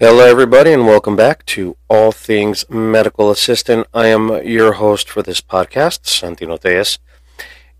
Hello, 0.00 0.26
everybody, 0.26 0.72
and 0.72 0.88
welcome 0.88 1.14
back 1.14 1.46
to 1.46 1.76
All 1.88 2.10
Things 2.10 2.68
Medical 2.68 3.30
Assistant. 3.30 3.86
I 3.94 4.08
am 4.08 4.44
your 4.44 4.72
host 4.72 5.08
for 5.08 5.22
this 5.22 5.40
podcast, 5.40 6.00
Santino 6.02 6.58
Tejas. 6.58 6.98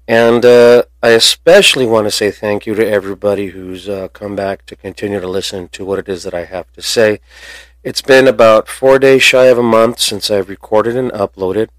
And 0.06 0.45
uh, 0.45 0.85
I 1.03 1.08
especially 1.08 1.87
want 1.87 2.06
to 2.06 2.12
say 2.12 2.30
thank 2.30 2.66
you 2.66 2.77
to 2.77 2.88
everybody 2.88 3.48
who's 3.48 3.88
uh, 3.88 4.06
come 4.12 4.37
back 4.37 4.64
to 4.66 4.77
continue 4.77 5.19
to 5.19 5.27
listen 5.27 5.66
to 5.71 5.85
what 5.85 5.98
it 5.98 6.08
is 6.08 6.22
that 6.22 6.35
I 6.35 6.45
have 6.45 6.72
to 6.74 6.82
say. 6.82 7.18
It's 7.82 8.00
been 8.00 8.28
about 8.28 8.68
four 8.68 9.00
days 9.00 9.24
shy 9.24 9.46
of 9.46 9.58
a 9.58 9.62
month 9.64 9.98
since 9.98 10.30
I've 10.30 10.48
recorded 10.48 10.96
and 10.96 11.10
uploaded. 11.10 11.70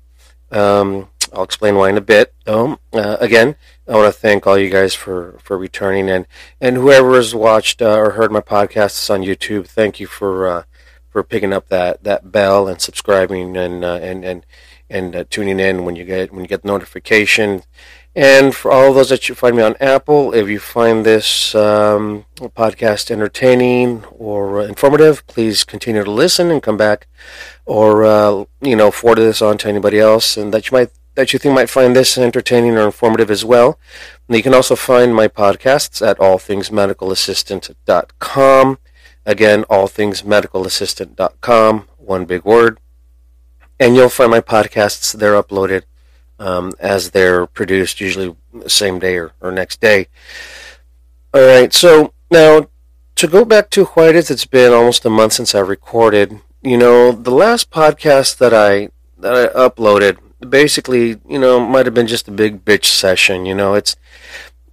Um, 0.51 1.07
I'll 1.31 1.43
explain 1.43 1.75
why 1.75 1.91
in 1.91 1.97
a 1.97 2.01
bit. 2.01 2.33
Though, 2.43 2.77
uh, 2.91 3.15
again, 3.21 3.55
I 3.87 3.95
want 3.95 4.13
to 4.13 4.19
thank 4.19 4.47
all 4.47 4.57
you 4.57 4.69
guys 4.69 4.95
for, 4.95 5.37
for 5.43 5.57
returning 5.57 6.09
and 6.09 6.25
and 6.59 6.75
whoever 6.75 7.15
has 7.15 7.35
watched 7.35 7.81
uh, 7.81 7.95
or 7.95 8.11
heard 8.11 8.31
my 8.31 8.41
podcasts 8.41 9.09
on 9.13 9.21
YouTube. 9.21 9.67
Thank 9.67 9.99
you 9.99 10.07
for 10.07 10.47
uh, 10.47 10.63
for 11.09 11.23
picking 11.23 11.53
up 11.53 11.69
that, 11.69 12.03
that 12.03 12.31
bell 12.31 12.67
and 12.67 12.81
subscribing 12.81 13.55
and 13.55 13.85
uh, 13.85 13.99
and 14.01 14.25
and 14.25 14.45
and 14.89 15.15
uh, 15.15 15.23
tuning 15.29 15.59
in 15.59 15.85
when 15.85 15.95
you 15.95 16.03
get 16.03 16.31
when 16.31 16.43
you 16.43 16.47
get 16.47 16.63
the 16.63 16.67
notification. 16.67 17.63
And 18.15 18.55
for 18.55 18.71
all 18.71 18.93
those 18.93 19.09
that 19.09 19.29
you 19.29 19.35
find 19.35 19.57
me 19.57 19.61
on 19.61 19.75
Apple, 19.79 20.33
if 20.33 20.47
you 20.47 20.57
find 20.57 21.05
this 21.05 21.53
um, 21.53 22.25
podcast 22.39 23.11
entertaining 23.11 24.05
or 24.05 24.61
informative, 24.61 25.27
please 25.27 25.63
continue 25.65 26.03
to 26.03 26.11
listen 26.11 26.49
and 26.49 26.63
come 26.63 26.77
back, 26.77 27.07
or 27.65 28.03
uh, 28.05 28.45
you 28.61 28.75
know 28.75 28.89
forward 28.89 29.19
this 29.19 29.41
on 29.41 29.57
to 29.59 29.69
anybody 29.69 29.99
else, 29.99 30.37
and 30.37 30.53
that 30.53 30.71
you 30.71 30.75
might 30.75 30.91
that 31.15 31.33
you 31.33 31.39
think 31.39 31.55
might 31.55 31.69
find 31.69 31.95
this 31.95 32.17
entertaining 32.17 32.77
or 32.77 32.85
informative 32.85 33.31
as 33.31 33.43
well. 33.43 33.79
And 34.27 34.37
you 34.37 34.43
can 34.43 34.53
also 34.53 34.75
find 34.75 35.15
my 35.15 35.27
podcasts 35.27 36.05
at 36.05 36.19
allthingsmedicalassistant.com. 36.19 38.77
Again, 39.25 39.63
allthingsmedicalassistant.com, 39.63 41.87
one 41.97 42.25
big 42.25 42.45
word. 42.45 42.79
And 43.79 43.95
you'll 43.95 44.09
find 44.09 44.29
my 44.31 44.41
podcasts, 44.41 45.13
they're 45.13 45.41
uploaded 45.41 45.83
um, 46.39 46.73
as 46.79 47.11
they're 47.11 47.45
produced, 47.47 48.01
usually 48.01 48.35
the 48.53 48.69
same 48.69 48.99
day 48.99 49.17
or, 49.17 49.31
or 49.41 49.51
next 49.51 49.81
day. 49.81 50.07
All 51.33 51.45
right, 51.45 51.73
so 51.73 52.13
now 52.31 52.69
to 53.15 53.27
go 53.27 53.45
back 53.45 53.69
to 53.71 53.85
why 53.85 54.09
it 54.09 54.15
is, 54.15 54.29
it's 54.29 54.45
been 54.45 54.73
almost 54.73 55.05
a 55.05 55.09
month 55.09 55.33
since 55.33 55.55
I 55.55 55.59
recorded. 55.59 56.39
You 56.61 56.77
know, 56.77 57.11
the 57.11 57.31
last 57.31 57.69
podcast 57.69 58.37
that 58.37 58.53
I 58.53 58.89
that 59.17 59.33
I 59.33 59.47
uploaded 59.53 60.17
basically, 60.39 61.19
you 61.27 61.39
know, 61.39 61.59
might 61.59 61.85
have 61.85 61.95
been 61.95 62.07
just 62.07 62.27
a 62.27 62.31
big 62.31 62.65
bitch 62.65 62.85
session. 62.85 63.45
You 63.45 63.55
know, 63.55 63.73
it's 63.73 63.95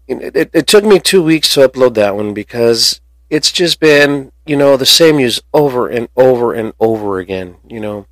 it, 0.09 0.37
it, 0.37 0.51
it 0.53 0.67
took 0.67 0.85
me 0.85 0.99
two 0.99 1.23
weeks 1.23 1.55
to 1.55 1.69
upload 1.69 1.95
that 1.95 2.17
one 2.17 2.35
because 2.35 3.01
it's 3.31 3.53
just 3.53 3.81
been, 3.81 4.33
you 4.47 4.57
know, 4.57 4.77
the 4.77 4.87
same 4.87 5.17
news 5.17 5.41
over 5.55 5.89
and 5.89 6.09
over 6.17 6.53
and 6.53 6.73
over 6.79 7.19
again. 7.19 7.57
You 7.69 7.81
know, 7.81 8.07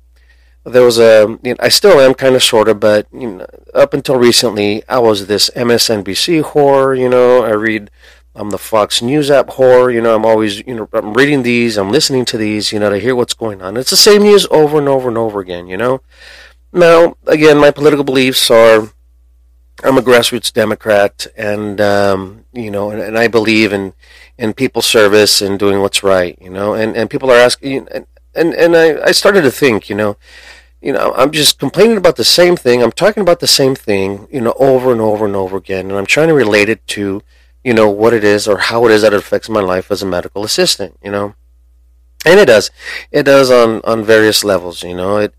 there 0.65 0.83
was 0.83 0.97
a, 0.97 1.37
you 1.43 1.51
know, 1.51 1.57
I 1.59 1.69
still 1.69 1.99
am 1.99 2.13
kind 2.13 2.35
of 2.35 2.43
sort 2.43 2.67
of, 2.69 2.79
but 2.79 3.07
you 3.13 3.29
know, 3.29 3.47
up 3.73 3.93
until 3.93 4.15
recently, 4.17 4.83
I 4.87 4.99
was 4.99 5.27
this 5.27 5.49
MSNBC 5.55 6.41
whore. 6.43 6.97
You 6.97 7.09
know, 7.09 7.43
I 7.43 7.51
read. 7.51 7.91
I'm 8.33 8.49
the 8.49 8.57
Fox 8.57 9.01
News 9.01 9.29
app 9.29 9.47
whore. 9.47 9.93
You 9.93 9.99
know, 9.99 10.15
I'm 10.15 10.25
always, 10.25 10.65
you 10.65 10.73
know, 10.73 10.87
I'm 10.93 11.13
reading 11.13 11.43
these, 11.43 11.75
I'm 11.77 11.91
listening 11.91 12.23
to 12.25 12.37
these, 12.37 12.71
you 12.71 12.79
know, 12.79 12.89
to 12.89 12.97
hear 12.97 13.13
what's 13.13 13.33
going 13.33 13.61
on. 13.61 13.75
It's 13.75 13.89
the 13.89 13.97
same 13.97 14.23
news 14.23 14.47
over 14.49 14.77
and 14.77 14.87
over 14.87 15.09
and 15.09 15.17
over 15.17 15.41
again, 15.41 15.67
you 15.67 15.75
know. 15.75 16.01
Now, 16.73 17.17
again, 17.27 17.57
my 17.57 17.71
political 17.71 18.03
beliefs 18.03 18.49
are 18.49 18.89
I'm 19.83 19.97
a 19.97 20.01
grassroots 20.01 20.53
Democrat, 20.53 21.27
and 21.35 21.81
um, 21.81 22.45
you 22.53 22.69
know, 22.69 22.91
and, 22.91 23.01
and, 23.01 23.17
I 23.17 23.27
believe 23.27 23.73
in 23.73 23.93
in 24.37 24.53
people 24.53 24.81
service 24.81 25.41
and 25.41 25.57
doing 25.57 25.81
what's 25.81 26.03
right. 26.03 26.37
You 26.39 26.49
know, 26.49 26.73
and, 26.73 26.95
and 26.95 27.09
people 27.09 27.31
are 27.31 27.37
asking, 27.37 27.87
and 27.89 28.05
and, 28.35 28.53
and 28.53 28.75
I, 28.75 29.01
I 29.01 29.11
started 29.11 29.41
to 29.41 29.51
think, 29.51 29.89
you 29.89 29.95
know, 29.95 30.17
you 30.81 30.93
know, 30.93 31.13
I'm 31.15 31.31
just 31.31 31.59
complaining 31.59 31.97
about 31.97 32.15
the 32.15 32.23
same 32.23 32.55
thing. 32.55 32.81
I'm 32.81 32.91
talking 32.91 33.21
about 33.21 33.39
the 33.39 33.47
same 33.47 33.75
thing, 33.75 34.27
you 34.31 34.41
know, 34.41 34.53
over 34.57 34.91
and 34.91 35.01
over 35.01 35.25
and 35.25 35.35
over 35.35 35.57
again, 35.57 35.89
and 35.89 35.97
I'm 35.97 36.05
trying 36.05 36.27
to 36.27 36.33
relate 36.33 36.69
it 36.69 36.85
to, 36.89 37.21
you 37.63 37.73
know, 37.73 37.89
what 37.89 38.13
it 38.13 38.23
is 38.23 38.47
or 38.47 38.59
how 38.59 38.85
it 38.85 38.91
is 38.91 39.01
that 39.01 39.13
it 39.13 39.19
affects 39.19 39.49
my 39.49 39.61
life 39.61 39.91
as 39.91 40.03
a 40.03 40.05
medical 40.05 40.43
assistant. 40.43 40.97
You 41.03 41.11
know, 41.11 41.35
and 42.23 42.39
it 42.39 42.45
does, 42.45 42.69
it 43.11 43.23
does 43.23 43.49
on 43.49 43.81
on 43.83 44.03
various 44.03 44.43
levels. 44.43 44.83
You 44.83 44.95
know, 44.95 45.17
it 45.17 45.33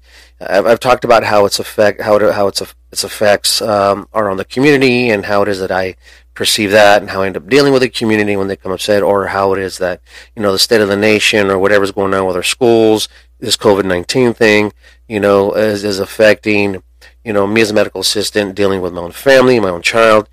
I've, 0.48 0.66
I've 0.66 0.80
talked 0.80 1.04
about 1.04 1.24
how 1.24 1.44
its 1.44 1.58
effect, 1.58 2.00
how 2.00 2.16
it, 2.16 2.34
how 2.34 2.48
its 2.48 2.62
its 2.90 3.04
effects 3.04 3.62
um, 3.62 4.08
are 4.12 4.30
on 4.30 4.36
the 4.36 4.44
community, 4.44 5.10
and 5.10 5.26
how 5.26 5.42
it 5.42 5.48
is 5.48 5.60
that 5.60 5.70
I 5.70 5.96
perceive 6.34 6.70
that, 6.70 7.02
and 7.02 7.10
how 7.10 7.22
I 7.22 7.26
end 7.26 7.36
up 7.36 7.48
dealing 7.48 7.72
with 7.72 7.82
the 7.82 7.88
community 7.88 8.36
when 8.36 8.48
they 8.48 8.56
come 8.56 8.72
upset, 8.72 9.02
or 9.02 9.28
how 9.28 9.52
it 9.52 9.58
is 9.60 9.78
that 9.78 10.00
you 10.36 10.42
know 10.42 10.52
the 10.52 10.58
state 10.58 10.80
of 10.80 10.88
the 10.88 10.96
nation 10.96 11.50
or 11.50 11.58
whatever's 11.58 11.92
going 11.92 12.14
on 12.14 12.26
with 12.26 12.36
our 12.36 12.42
schools, 12.42 13.08
this 13.38 13.56
COVID 13.56 13.84
nineteen 13.84 14.34
thing, 14.34 14.72
you 15.08 15.20
know, 15.20 15.52
is 15.52 15.84
is 15.84 15.98
affecting 15.98 16.82
you 17.24 17.32
know 17.32 17.46
me 17.46 17.60
as 17.60 17.70
a 17.70 17.74
medical 17.74 18.00
assistant 18.00 18.54
dealing 18.54 18.80
with 18.80 18.92
my 18.92 19.02
own 19.02 19.12
family, 19.12 19.60
my 19.60 19.70
own 19.70 19.82
child. 19.82 20.28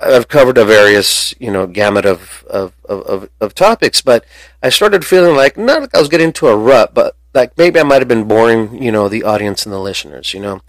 I've 0.00 0.28
covered 0.28 0.56
a 0.56 0.64
various, 0.64 1.34
you 1.38 1.50
know, 1.50 1.66
gamut 1.66 2.06
of, 2.06 2.44
of, 2.48 2.72
of, 2.86 3.28
of, 3.42 3.54
topics, 3.54 4.00
but 4.00 4.24
I 4.62 4.70
started 4.70 5.04
feeling 5.04 5.36
like 5.36 5.58
not 5.58 5.82
like 5.82 5.94
I 5.94 5.98
was 5.98 6.08
getting 6.08 6.28
into 6.28 6.48
a 6.48 6.56
rut, 6.56 6.94
but 6.94 7.14
like 7.34 7.56
maybe 7.56 7.80
I 7.80 7.82
might 7.82 8.00
have 8.00 8.08
been 8.08 8.28
boring, 8.28 8.82
you 8.82 8.92
know, 8.92 9.08
the 9.08 9.22
audience 9.22 9.64
and 9.64 9.72
the 9.72 9.78
listeners, 9.78 10.34
you 10.34 10.40
know. 10.40 10.60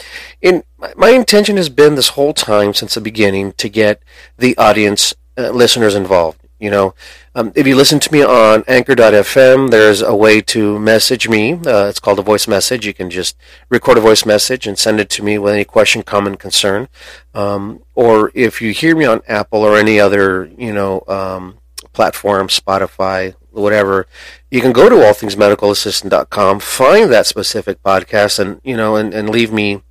In 0.42 0.64
my 0.96 1.10
intention 1.10 1.58
has 1.58 1.70
been 1.70 1.96
this 1.96 2.10
whole 2.10 2.34
time 2.34 2.74
since 2.74 2.96
the 2.96 3.02
beginning 3.02 3.54
to 3.54 3.70
get 3.70 4.02
the 4.38 4.58
audience 4.58 5.14
uh, 5.38 5.50
listeners 5.50 5.96
involved. 5.96 6.40
You 6.60 6.70
know, 6.70 6.96
um, 7.36 7.52
if 7.56 7.68
you 7.68 7.76
listen 7.76 8.00
to 8.00 8.14
me 8.14 8.24
on 8.24 8.64
Anchor.fm, 8.70 9.70
there's 9.70 10.02
a 10.02 10.16
way 10.16 10.40
to 10.40 10.80
message 10.80 11.28
me. 11.28 11.54
Uh, 11.56 11.88
it's 11.88 12.00
called 12.00 12.20
a 12.20 12.22
voice 12.22 12.48
message. 12.48 12.86
You 12.86 12.94
can 12.94 13.10
just 13.10 13.36
record 13.70 13.98
a 13.98 14.02
voice 14.02 14.26
message 14.26 14.66
and 14.66 14.80
send 14.80 15.02
it 15.02 15.10
to 15.10 15.24
me 15.24 15.38
with 15.38 15.54
any 15.54 15.66
question, 15.66 16.04
comment, 16.04 16.40
concern. 16.40 16.88
Um, 17.34 17.84
or 17.96 18.32
if 18.34 18.62
you 18.62 18.72
hear 18.72 18.96
me 18.96 19.04
on 19.04 19.22
Apple 19.28 19.60
or 19.60 19.76
any 19.76 20.00
other, 20.00 20.50
you 20.58 20.72
know, 20.72 21.04
um, 21.10 21.58
platform, 21.92 22.48
Spotify, 22.48 23.36
whatever, 23.54 24.08
you 24.52 24.62
can 24.62 24.72
go 24.74 24.90
to 24.90 24.96
allthingsmedicalassistant.com, 24.96 26.60
find 26.60 27.12
that 27.12 27.26
specific 27.26 27.82
podcast, 27.84 28.40
and 28.40 28.60
you 28.64 28.76
know, 28.76 28.96
and, 28.96 29.14
and 29.14 29.30
leave 29.30 29.52
me 29.52 29.82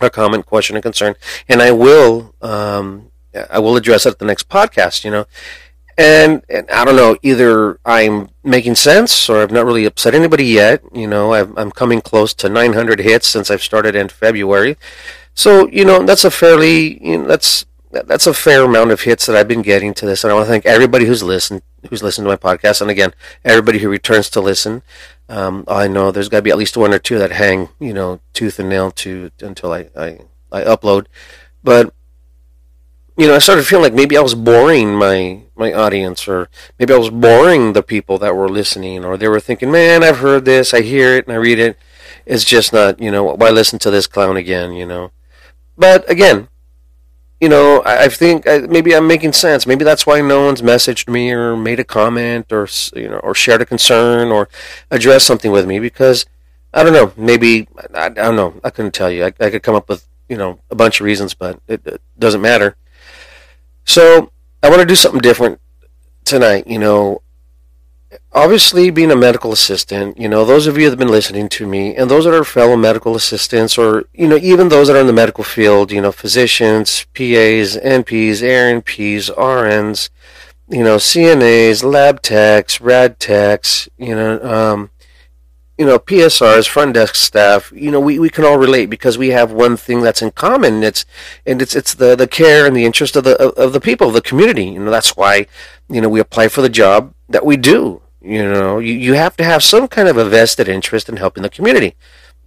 a 0.00 0.10
comment, 0.10 0.46
question, 0.46 0.76
and 0.76 0.82
concern, 0.82 1.14
and 1.48 1.62
I 1.62 1.72
will, 1.72 2.34
um, 2.42 3.10
I 3.50 3.58
will 3.58 3.76
address 3.76 4.06
it 4.06 4.10
at 4.10 4.18
the 4.18 4.24
next 4.24 4.48
podcast. 4.48 5.04
You 5.04 5.10
know, 5.10 5.26
and, 5.96 6.42
and 6.48 6.70
I 6.70 6.84
don't 6.84 6.96
know, 6.96 7.16
either 7.22 7.78
I'm 7.84 8.28
making 8.44 8.74
sense 8.74 9.30
or 9.30 9.42
I've 9.42 9.50
not 9.50 9.64
really 9.64 9.86
upset 9.86 10.14
anybody 10.14 10.44
yet. 10.44 10.82
You 10.92 11.06
know, 11.06 11.32
i 11.32 11.40
am 11.40 11.70
coming 11.70 12.00
close 12.00 12.34
to 12.34 12.48
900 12.48 13.00
hits 13.00 13.28
since 13.28 13.50
I've 13.50 13.62
started 13.62 13.94
in 13.94 14.08
February, 14.08 14.76
so 15.34 15.68
you 15.68 15.84
know, 15.84 16.04
that's 16.04 16.24
a 16.24 16.30
fairly, 16.30 17.02
you 17.06 17.18
know, 17.18 17.26
that's 17.26 17.66
that's 17.90 18.26
a 18.26 18.34
fair 18.34 18.64
amount 18.64 18.90
of 18.90 19.02
hits 19.02 19.26
that 19.26 19.36
I've 19.36 19.48
been 19.48 19.62
getting 19.62 19.94
to 19.94 20.06
this, 20.06 20.24
and 20.24 20.30
I 20.30 20.34
want 20.34 20.46
to 20.46 20.50
thank 20.50 20.66
everybody 20.66 21.06
who's 21.06 21.22
listened, 21.22 21.62
who's 21.86 22.02
listened 22.02 22.24
to 22.24 22.30
my 22.30 22.36
podcast, 22.36 22.80
and 22.80 22.90
again, 22.90 23.14
everybody 23.44 23.78
who 23.78 23.88
returns 23.88 24.30
to 24.30 24.40
listen. 24.40 24.82
Um, 25.28 25.64
I 25.66 25.88
know 25.88 26.10
there's 26.10 26.28
got 26.28 26.38
to 26.38 26.42
be 26.42 26.50
at 26.50 26.58
least 26.58 26.76
one 26.76 26.94
or 26.94 26.98
two 26.98 27.18
that 27.18 27.32
hang, 27.32 27.68
you 27.80 27.92
know, 27.92 28.20
tooth 28.32 28.58
and 28.58 28.68
nail 28.68 28.90
to 28.92 29.30
until 29.40 29.72
I, 29.72 29.88
I 29.96 30.20
I 30.52 30.62
upload. 30.62 31.06
But 31.64 31.92
you 33.16 33.26
know, 33.26 33.34
I 33.34 33.38
started 33.38 33.66
feeling 33.66 33.84
like 33.84 33.94
maybe 33.94 34.16
I 34.16 34.20
was 34.20 34.34
boring 34.34 34.94
my 34.94 35.42
my 35.56 35.72
audience, 35.72 36.28
or 36.28 36.48
maybe 36.78 36.92
I 36.92 36.98
was 36.98 37.10
boring 37.10 37.72
the 37.72 37.82
people 37.82 38.18
that 38.18 38.36
were 38.36 38.48
listening, 38.48 39.04
or 39.04 39.16
they 39.16 39.28
were 39.28 39.40
thinking, 39.40 39.70
"Man, 39.70 40.04
I've 40.04 40.18
heard 40.18 40.44
this, 40.44 40.74
I 40.74 40.82
hear 40.82 41.16
it, 41.16 41.26
and 41.26 41.32
I 41.32 41.36
read 41.36 41.58
it. 41.58 41.78
It's 42.26 42.44
just 42.44 42.72
not, 42.72 43.00
you 43.00 43.10
know, 43.10 43.24
why 43.24 43.50
listen 43.50 43.78
to 43.80 43.90
this 43.90 44.06
clown 44.06 44.36
again?" 44.36 44.72
You 44.72 44.86
know. 44.86 45.12
But 45.78 46.08
again, 46.10 46.48
you 47.40 47.48
know, 47.48 47.82
I, 47.84 48.04
I 48.04 48.08
think 48.08 48.48
I, 48.48 48.58
maybe 48.60 48.94
I'm 48.94 49.06
making 49.06 49.32
sense. 49.32 49.66
Maybe 49.66 49.84
that's 49.84 50.06
why 50.06 50.20
no 50.20 50.44
one's 50.46 50.62
messaged 50.62 51.08
me 51.08 51.32
or 51.32 51.56
made 51.56 51.80
a 51.80 51.84
comment 51.84 52.52
or 52.52 52.68
you 52.94 53.08
know 53.08 53.18
or 53.18 53.34
shared 53.34 53.62
a 53.62 53.66
concern 53.66 54.28
or 54.28 54.48
addressed 54.90 55.26
something 55.26 55.52
with 55.52 55.66
me 55.66 55.78
because 55.78 56.26
I 56.72 56.82
don't 56.82 56.92
know. 56.92 57.12
Maybe 57.16 57.68
I, 57.94 58.06
I 58.06 58.08
don't 58.08 58.36
know. 58.36 58.60
I 58.64 58.70
couldn't 58.70 58.94
tell 58.94 59.10
you. 59.10 59.24
I, 59.24 59.32
I, 59.40 59.50
could 59.50 59.62
come 59.62 59.74
up 59.74 59.88
with 59.88 60.06
you 60.28 60.36
know 60.36 60.60
a 60.70 60.74
bunch 60.74 61.00
of 61.00 61.04
reasons, 61.04 61.34
but 61.34 61.60
it, 61.68 61.86
it 61.86 62.00
doesn't 62.18 62.40
matter. 62.40 62.76
So 63.84 64.32
I 64.62 64.68
want 64.68 64.80
to 64.80 64.86
do 64.86 64.96
something 64.96 65.20
different 65.20 65.60
tonight. 66.24 66.66
You 66.66 66.78
know, 66.78 67.22
obviously 68.32 68.90
being 68.90 69.10
a 69.10 69.16
medical 69.16 69.52
assistant, 69.52 70.18
you 70.18 70.28
know, 70.28 70.44
those 70.44 70.66
of 70.66 70.76
you 70.76 70.84
that 70.84 70.90
have 70.90 70.98
been 70.98 71.08
listening 71.08 71.48
to 71.50 71.66
me 71.66 71.94
and 71.94 72.10
those 72.10 72.24
that 72.24 72.34
are 72.34 72.44
fellow 72.44 72.76
medical 72.76 73.16
assistants 73.16 73.78
or, 73.78 74.04
you 74.12 74.28
know, 74.28 74.36
even 74.36 74.68
those 74.68 74.88
that 74.88 74.96
are 74.96 75.00
in 75.00 75.06
the 75.06 75.12
medical 75.12 75.44
field, 75.44 75.90
you 75.90 76.00
know, 76.00 76.12
physicians, 76.12 77.06
PAs, 77.14 77.76
NPs, 77.76 78.42
ARNPs, 78.42 79.34
RNs, 79.34 80.10
you 80.68 80.82
know, 80.82 80.96
CNAs, 80.96 81.84
lab 81.84 82.22
techs, 82.22 82.80
rad 82.80 83.18
techs, 83.20 83.88
you 83.96 84.14
know, 84.14 84.42
um, 84.42 84.90
you 85.78 85.84
know, 85.84 85.98
PSRs, 85.98 86.66
front 86.66 86.94
desk 86.94 87.14
staff, 87.14 87.70
you 87.74 87.90
know, 87.90 88.00
we, 88.00 88.18
we 88.18 88.30
can 88.30 88.44
all 88.44 88.56
relate 88.56 88.86
because 88.86 89.18
we 89.18 89.28
have 89.28 89.52
one 89.52 89.76
thing 89.76 90.00
that's 90.00 90.22
in 90.22 90.30
common. 90.30 90.82
It's 90.82 91.04
and 91.44 91.60
it's 91.60 91.76
it's 91.76 91.92
the, 91.94 92.16
the 92.16 92.26
care 92.26 92.66
and 92.66 92.74
the 92.74 92.86
interest 92.86 93.14
of 93.14 93.24
the 93.24 93.36
of 93.38 93.72
the 93.74 93.80
people, 93.80 94.08
of 94.08 94.14
the 94.14 94.22
community. 94.22 94.64
You 94.64 94.80
know, 94.80 94.90
that's 94.90 95.16
why, 95.16 95.46
you 95.88 96.00
know, 96.00 96.08
we 96.08 96.18
apply 96.18 96.48
for 96.48 96.62
the 96.62 96.70
job 96.70 97.12
that 97.28 97.44
we 97.44 97.58
do. 97.58 98.00
You 98.20 98.50
know, 98.50 98.78
you, 98.78 98.94
you 98.94 99.14
have 99.14 99.36
to 99.36 99.44
have 99.44 99.62
some 99.62 99.88
kind 99.88 100.08
of 100.08 100.16
a 100.16 100.24
vested 100.24 100.68
interest 100.68 101.08
in 101.08 101.16
helping 101.16 101.42
the 101.42 101.48
community. 101.48 101.94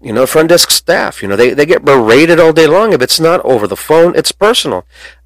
You 0.01 0.13
know, 0.13 0.25
front 0.25 0.49
desk 0.49 0.71
staff, 0.71 1.21
you 1.21 1.27
know, 1.27 1.35
they, 1.35 1.53
they 1.53 1.65
get 1.65 1.83
berated 1.83 2.39
all 2.39 2.53
day 2.53 2.67
long. 2.67 2.93
If 2.93 3.01
it's 3.01 3.19
not 3.19 3.41
over 3.41 3.67
the 3.67 3.75
phone, 3.75 4.15
it's 4.15 4.31
personal. 4.31 4.85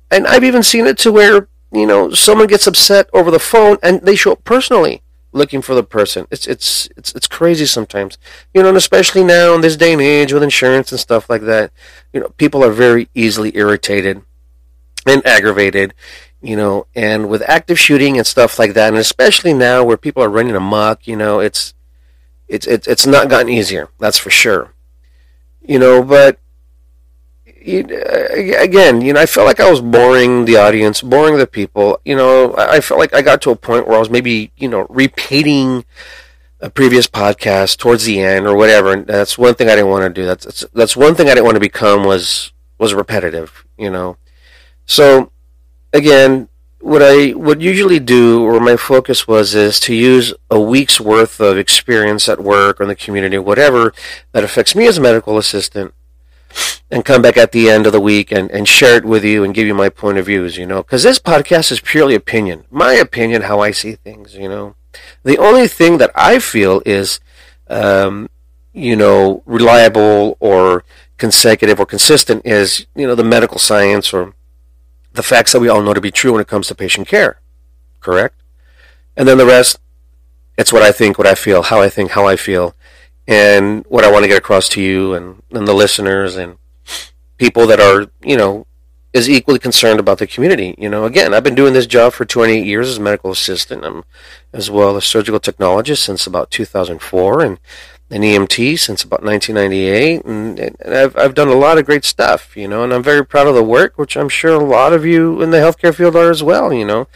And 0.10 0.26
I've 0.28 0.44
even 0.44 0.64
seen 0.64 0.88
it 0.88 0.98
to 1.00 1.12
where, 1.12 1.48
you 1.72 1.86
know, 1.86 2.12
someone 2.12 2.48
gets 2.48 2.68
upset 2.68 3.10
over 3.14 3.30
the 3.30 3.40
phone 3.40 3.78
and 3.84 4.02
they 4.02 4.16
show 4.16 4.32
up 4.34 4.44
personally 4.44 5.04
looking 5.32 5.62
for 5.62 5.76
the 5.76 5.84
person. 5.84 6.28
It's 6.32 6.48
it's 6.48 6.88
it's 6.96 7.14
it's 7.14 7.28
crazy 7.28 7.66
sometimes. 7.66 8.18
You 8.54 8.62
know, 8.64 8.70
and 8.70 8.78
especially 8.78 9.24
now 9.24 9.54
in 9.56 9.62
this 9.62 9.76
day 9.76 9.94
and 9.94 10.02
age 10.02 10.32
with 10.32 10.44
insurance 10.44 10.92
and 10.92 11.00
stuff 11.00 11.30
like 11.30 11.42
that, 11.44 11.72
you 12.14 12.20
know, 12.20 12.30
people 12.38 12.64
are 12.64 12.72
very 12.72 13.10
easily 13.14 13.56
irritated 13.56 14.22
and 15.06 15.26
aggravated, 15.26 15.94
you 16.44 16.58
know, 16.58 16.86
and 16.94 17.30
with 17.30 17.42
active 17.48 17.80
shooting 17.80 18.18
and 18.18 18.28
stuff 18.28 18.60
like 18.60 18.74
that, 18.74 18.90
and 18.90 18.98
especially 18.98 19.54
now 19.54 19.84
where 19.84 19.98
people 19.98 20.22
are 20.22 20.30
running 20.30 20.56
amok, 20.56 21.08
you 21.08 21.16
know, 21.16 21.40
it's 21.40 21.74
it's 22.48 22.68
it's 22.68 22.88
it's 22.88 23.06
not 23.06 23.30
gotten 23.30 23.50
easier. 23.50 23.90
That's 23.98 24.18
for 24.18 24.30
sure. 24.30 24.74
You 25.62 25.80
know, 25.80 26.04
but 26.04 26.40
uh, 27.48 28.28
again, 28.60 29.00
you 29.00 29.14
know, 29.14 29.22
I 29.22 29.26
felt 29.26 29.48
like 29.48 29.62
I 29.62 29.72
was 29.72 29.80
boring 29.80 30.44
the 30.44 30.58
audience, 30.58 31.02
boring 31.02 31.38
the 31.38 31.48
people. 31.48 32.00
You 32.04 32.18
know, 32.18 32.54
I 32.58 32.82
felt 32.82 33.00
like 33.00 33.14
I 33.14 33.22
got 33.22 33.42
to 33.44 33.52
a 33.52 33.56
point 33.56 33.88
where 33.88 33.96
I 33.96 34.00
was 34.00 34.10
maybe, 34.10 34.52
you 34.58 34.68
know, 34.68 34.86
repeating 34.90 35.86
a 36.60 36.70
previous 36.70 37.08
podcast 37.08 37.78
towards 37.78 38.04
the 38.04 38.20
end 38.20 38.48
or 38.48 38.56
whatever. 38.58 38.92
And 38.92 39.08
that's 39.08 39.38
one 39.38 39.56
thing 39.56 39.70
I 39.70 39.76
didn't 39.76 39.92
want 39.92 40.04
to 40.04 40.22
do. 40.22 40.26
That's, 40.26 40.44
that's 40.44 40.66
that's 40.74 40.98
one 40.98 41.16
thing 41.16 41.28
I 41.28 41.36
didn't 41.36 41.46
want 41.46 41.56
to 41.56 41.62
become 41.62 42.04
was 42.04 42.52
was 42.80 42.94
repetitive. 42.94 43.66
You 43.78 43.90
know, 43.90 44.18
so 44.86 45.32
again, 45.94 46.50
what 46.80 47.02
I 47.02 47.34
would 47.34 47.62
usually 47.62 48.00
do, 48.00 48.44
or 48.44 48.60
my 48.60 48.76
focus 48.76 49.26
was, 49.26 49.56
is 49.56 49.80
to 49.82 49.96
use 49.96 50.34
a 50.50 50.60
week's 50.60 51.00
worth 51.00 51.40
of 51.40 51.58
experience 51.58 52.28
at 52.28 52.44
work 52.44 52.80
or 52.80 52.84
in 52.84 52.90
the 52.90 52.96
community, 52.96 53.38
whatever 53.38 53.94
that 54.34 54.44
affects 54.44 54.76
me 54.76 54.86
as 54.86 54.98
a 54.98 55.02
medical 55.02 55.38
assistant 55.38 55.94
and 56.92 57.06
come 57.06 57.22
back 57.22 57.38
at 57.38 57.54
the 57.54 57.70
end 57.70 57.86
of 57.86 57.94
the 57.94 58.02
week 58.02 58.32
and, 58.32 58.52
and 58.52 58.68
share 58.68 58.98
it 58.98 59.06
with 59.06 59.24
you 59.24 59.44
and 59.44 59.54
give 59.54 59.66
you 59.66 59.74
my 59.74 59.88
point 59.88 60.18
of 60.18 60.26
views, 60.26 60.58
you 60.58 60.66
know, 60.66 60.84
because 60.84 61.04
this 61.04 61.20
podcast 61.20 61.72
is 61.72 61.80
purely 61.80 62.16
opinion, 62.16 62.66
my 62.70 62.94
opinion, 62.94 63.44
how 63.44 63.62
I 63.62 63.72
see 63.72 63.96
things, 63.96 64.36
you 64.36 64.50
know. 64.50 64.76
The 65.24 65.38
only 65.38 65.68
thing 65.68 65.98
that 66.00 66.12
I 66.16 66.40
feel 66.40 66.82
is, 66.86 67.20
um, 67.68 68.30
you 68.74 68.96
know, 68.96 69.42
reliable 69.46 70.38
or 70.40 70.84
consecutive 71.18 71.80
or 71.80 71.86
consistent 71.86 72.46
is, 72.46 72.86
you 72.94 73.08
know, 73.08 73.16
the 73.16 73.24
medical 73.24 73.58
science 73.58 74.14
or 74.14 74.34
the 75.14 75.24
facts 75.24 75.52
that 75.54 75.60
we 75.60 75.70
all 75.70 75.82
know 75.82 75.94
to 75.94 76.02
be 76.02 76.12
true 76.12 76.34
when 76.34 76.42
it 76.42 76.48
comes 76.48 76.68
to 76.68 76.76
patient 76.76 77.08
care. 77.08 77.40
Correct? 78.00 78.36
And 79.16 79.28
then 79.28 79.38
the 79.38 79.46
rest, 79.46 79.80
it's 80.58 80.74
what 80.74 80.82
I 80.82 80.92
think, 80.92 81.18
what 81.18 81.28
I 81.28 81.36
feel, 81.36 81.64
how 81.64 81.82
I 81.82 81.90
think, 81.90 82.12
how 82.12 82.28
I 82.28 82.36
feel 82.36 82.76
and 83.28 83.86
what 83.88 84.04
I 84.04 84.12
want 84.12 84.24
to 84.24 84.28
get 84.28 84.38
across 84.38 84.68
to 84.70 84.82
you 84.82 85.14
and, 85.14 85.42
and 85.52 85.68
the 85.68 85.74
listeners 85.74 86.36
and 86.36 86.58
people 87.38 87.68
that 87.68 87.80
are, 87.80 88.08
you 88.22 88.36
know, 88.36 88.66
is 89.14 89.30
equally 89.30 89.60
concerned 89.60 90.00
about 90.00 90.18
the 90.18 90.28
community. 90.28 90.74
You 90.78 90.90
know, 90.90 91.06
again, 91.06 91.34
I've 91.34 91.44
been 91.44 91.56
doing 91.56 91.74
this 91.74 91.86
job 91.86 92.14
for 92.14 92.26
28 92.26 92.66
years 92.66 92.90
as 92.90 92.98
a 92.98 93.02
medical 93.02 93.32
assistant. 93.32 93.86
I'm 93.86 94.04
as 94.52 94.72
well 94.72 94.98
a 94.98 95.02
surgical 95.02 95.40
technologist 95.40 96.00
since 96.00 96.26
about 96.26 96.50
2004 96.50 97.42
and 97.42 97.60
an 98.14 98.22
EMT 98.22 98.80
since 98.80 99.04
about 99.04 99.24
1998. 99.24 100.24
And, 100.26 100.60
and 100.60 100.94
I've, 100.94 101.18
I've 101.18 101.34
done 101.34 101.48
a 101.48 101.56
lot 101.56 101.78
of 101.78 101.86
great 101.86 102.06
stuff, 102.06 102.56
you 102.56 102.68
know, 102.68 102.84
and 102.84 102.94
I'm 102.94 103.04
very 103.04 103.26
proud 103.26 103.48
of 103.48 103.56
the 103.56 103.64
work, 103.64 103.98
which 103.98 104.16
I'm 104.16 104.30
sure 104.30 104.54
a 104.54 104.64
lot 104.64 104.94
of 104.94 105.06
you 105.06 105.42
in 105.42 105.50
the 105.50 105.58
healthcare 105.58 105.94
field 105.94 106.16
are 106.16 106.30
as 106.30 106.44
well, 106.44 106.72
you 106.72 106.86
know 106.86 107.08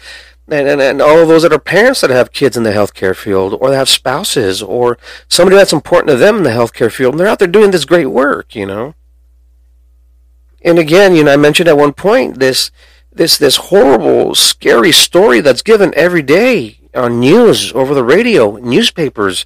and, 0.49 0.67
and, 0.67 0.81
and 0.81 1.01
all 1.01 1.19
of 1.19 1.27
those 1.27 1.43
that 1.43 1.53
are 1.53 1.59
parents 1.59 2.01
that 2.01 2.09
have 2.09 2.31
kids 2.31 2.55
in 2.55 2.63
the 2.63 2.71
healthcare 2.71 3.15
field 3.15 3.57
or 3.59 3.69
they 3.69 3.75
have 3.75 3.89
spouses 3.89 4.61
or 4.61 4.97
somebody 5.27 5.55
that's 5.55 5.73
important 5.73 6.09
to 6.09 6.15
them 6.15 6.37
in 6.37 6.43
the 6.43 6.49
healthcare 6.49 6.91
field 6.91 7.13
and 7.13 7.19
they're 7.19 7.27
out 7.27 7.39
there 7.39 7.47
doing 7.47 7.71
this 7.71 7.85
great 7.85 8.07
work 8.07 8.55
you 8.55 8.65
know 8.65 8.95
and 10.61 10.79
again 10.79 11.15
you 11.15 11.23
know 11.23 11.33
i 11.33 11.37
mentioned 11.37 11.67
at 11.67 11.77
one 11.77 11.93
point 11.93 12.39
this 12.39 12.71
this 13.11 13.37
this 13.37 13.57
horrible 13.57 14.35
scary 14.35 14.91
story 14.91 15.41
that's 15.41 15.61
given 15.61 15.93
every 15.95 16.21
day 16.21 16.79
on 16.95 17.19
news 17.19 17.73
over 17.73 17.93
the 17.93 18.03
radio 18.03 18.55
newspapers 18.57 19.45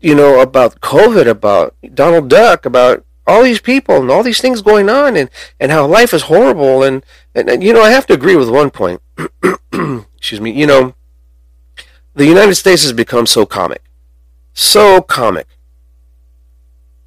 you 0.00 0.14
know 0.14 0.40
about 0.40 0.80
covid 0.80 1.26
about 1.26 1.74
donald 1.94 2.28
duck 2.28 2.66
about 2.66 3.04
all 3.30 3.42
these 3.42 3.60
people 3.60 3.96
and 3.96 4.10
all 4.10 4.22
these 4.22 4.40
things 4.40 4.60
going 4.60 4.88
on 4.88 5.16
and, 5.16 5.30
and 5.58 5.70
how 5.70 5.86
life 5.86 6.12
is 6.12 6.22
horrible 6.22 6.82
and, 6.82 7.04
and, 7.34 7.48
and 7.48 7.62
you 7.62 7.72
know 7.72 7.82
I 7.82 7.90
have 7.90 8.06
to 8.08 8.14
agree 8.14 8.36
with 8.36 8.50
one 8.50 8.70
point. 8.70 9.00
Excuse 10.16 10.40
me. 10.40 10.50
You 10.50 10.66
know, 10.66 10.94
the 12.14 12.26
United 12.26 12.56
States 12.56 12.82
has 12.82 12.92
become 12.92 13.26
so 13.26 13.46
comic. 13.46 13.82
So 14.52 15.00
comic. 15.00 15.46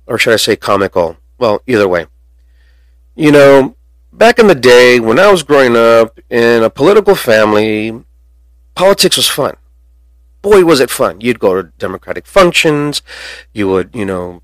Or 0.07 0.17
should 0.17 0.33
I 0.33 0.37
say 0.37 0.55
comical? 0.55 1.17
Well, 1.37 1.61
either 1.67 1.87
way. 1.87 2.07
You 3.15 3.31
know, 3.31 3.75
back 4.11 4.39
in 4.39 4.47
the 4.47 4.55
day 4.55 4.99
when 4.99 5.19
I 5.19 5.31
was 5.31 5.43
growing 5.43 5.75
up 5.75 6.19
in 6.29 6.63
a 6.63 6.69
political 6.69 7.15
family, 7.15 8.03
politics 8.75 9.17
was 9.17 9.27
fun. 9.27 9.55
Boy, 10.43 10.63
was 10.63 10.79
it 10.79 10.91
fun. 10.91 11.21
You'd 11.21 11.39
go 11.39 11.55
to 11.55 11.71
Democratic 11.79 12.27
functions. 12.27 13.01
You 13.53 13.67
would, 13.69 13.89
you 13.95 14.05
know, 14.05 14.43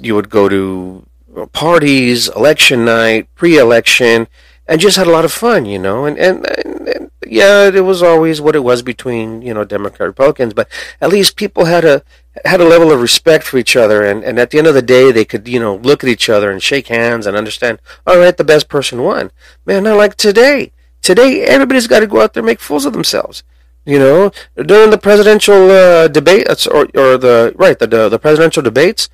you 0.00 0.14
would 0.14 0.30
go 0.30 0.48
to 0.48 1.06
parties, 1.52 2.28
election 2.28 2.84
night, 2.84 3.28
pre-election, 3.34 4.28
and 4.66 4.80
just 4.80 4.96
had 4.96 5.06
a 5.06 5.10
lot 5.10 5.24
of 5.24 5.32
fun, 5.32 5.64
you 5.64 5.78
know. 5.78 6.04
And, 6.04 6.18
and, 6.18 6.46
and, 6.64 6.88
and 6.88 7.10
yeah, 7.26 7.68
it 7.68 7.84
was 7.84 8.02
always 8.02 8.40
what 8.40 8.54
it 8.54 8.62
was 8.62 8.82
between 8.82 9.42
you 9.42 9.54
know 9.54 9.64
Democrat 9.64 10.06
Republicans, 10.06 10.54
but 10.54 10.68
at 11.00 11.10
least 11.10 11.36
people 11.36 11.64
had 11.64 11.84
a 11.84 12.02
had 12.44 12.60
a 12.60 12.68
level 12.68 12.92
of 12.92 13.00
respect 13.00 13.44
for 13.44 13.58
each 13.58 13.74
other, 13.76 14.04
and, 14.04 14.22
and 14.24 14.38
at 14.38 14.50
the 14.50 14.58
end 14.58 14.66
of 14.66 14.74
the 14.74 14.82
day, 14.82 15.10
they 15.10 15.24
could 15.24 15.48
you 15.48 15.58
know 15.58 15.76
look 15.76 16.04
at 16.04 16.10
each 16.10 16.28
other 16.28 16.50
and 16.50 16.62
shake 16.62 16.88
hands 16.88 17.26
and 17.26 17.36
understand. 17.36 17.80
All 18.06 18.18
right, 18.18 18.36
the 18.36 18.44
best 18.44 18.68
person 18.68 19.02
won. 19.02 19.30
Man, 19.64 19.84
not 19.84 19.96
like 19.96 20.16
today. 20.16 20.72
Today, 21.00 21.42
everybody's 21.42 21.88
got 21.88 22.00
to 22.00 22.06
go 22.06 22.20
out 22.20 22.32
there 22.32 22.42
and 22.42 22.46
make 22.46 22.60
fools 22.60 22.84
of 22.86 22.92
themselves. 22.92 23.42
You 23.84 23.98
know, 23.98 24.30
during 24.56 24.90
the 24.90 24.98
presidential 24.98 25.70
uh, 25.70 26.06
debate, 26.06 26.46
or, 26.66 26.82
or 26.94 27.18
the 27.18 27.52
right 27.56 27.76
the, 27.78 28.08
the 28.08 28.18
presidential 28.18 28.62
debates, 28.62 29.08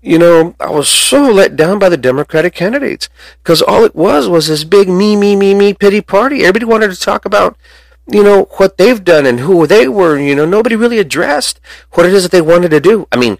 you 0.00 0.18
know, 0.18 0.54
I 0.60 0.70
was 0.70 0.88
so 0.88 1.22
let 1.32 1.56
down 1.56 1.80
by 1.80 1.88
the 1.88 1.96
Democratic 1.96 2.54
candidates 2.54 3.08
because 3.42 3.60
all 3.60 3.84
it 3.84 3.96
was 3.96 4.28
was 4.28 4.46
this 4.46 4.62
big 4.62 4.88
me, 4.88 5.16
me, 5.16 5.34
me, 5.34 5.54
me 5.54 5.74
pity 5.74 6.00
party. 6.00 6.42
Everybody 6.42 6.66
wanted 6.66 6.92
to 6.92 7.00
talk 7.00 7.24
about, 7.24 7.56
you 8.06 8.22
know, 8.22 8.44
what 8.58 8.78
they've 8.78 9.02
done 9.02 9.26
and 9.26 9.40
who 9.40 9.66
they 9.66 9.88
were. 9.88 10.16
You 10.16 10.36
know, 10.36 10.46
nobody 10.46 10.76
really 10.76 10.98
addressed 10.98 11.60
what 11.92 12.06
it 12.06 12.14
is 12.14 12.22
that 12.22 12.30
they 12.30 12.40
wanted 12.40 12.70
to 12.70 12.80
do. 12.80 13.08
I 13.10 13.16
mean, 13.16 13.38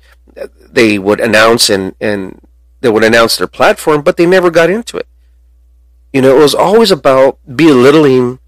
they 0.69 0.99
would 0.99 1.21
announce 1.21 1.71
and, 1.71 1.95
and 2.01 2.41
they 2.81 2.89
would 2.89 3.05
announce 3.05 3.37
their 3.37 3.47
platform, 3.47 4.03
but 4.03 4.17
they 4.17 4.27
never 4.27 4.51
got 4.51 4.69
into 4.69 4.97
it. 4.97 5.07
You 6.13 6.23
know, 6.23 6.37
it 6.37 6.43
was 6.43 6.55
always 6.55 6.91
about 6.91 7.39
belittling, 7.55 8.41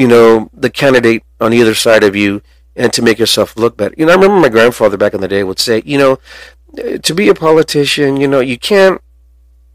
you 0.00 0.08
know, 0.08 0.48
the 0.54 0.70
candidate 0.70 1.22
on 1.42 1.52
either 1.52 1.74
side 1.74 2.02
of 2.02 2.16
you 2.16 2.40
and 2.74 2.90
to 2.90 3.02
make 3.02 3.18
yourself 3.18 3.54
look 3.54 3.76
better. 3.76 3.94
You 3.98 4.06
know, 4.06 4.12
I 4.12 4.14
remember 4.14 4.40
my 4.40 4.48
grandfather 4.48 4.96
back 4.96 5.12
in 5.12 5.20
the 5.20 5.28
day 5.28 5.44
would 5.44 5.58
say, 5.58 5.82
you 5.84 5.98
know, 5.98 6.18
eh, 6.78 6.96
to 6.96 7.14
be 7.14 7.28
a 7.28 7.34
politician, 7.34 8.16
you 8.16 8.26
know, 8.26 8.40
you 8.40 8.58
can't, 8.58 9.02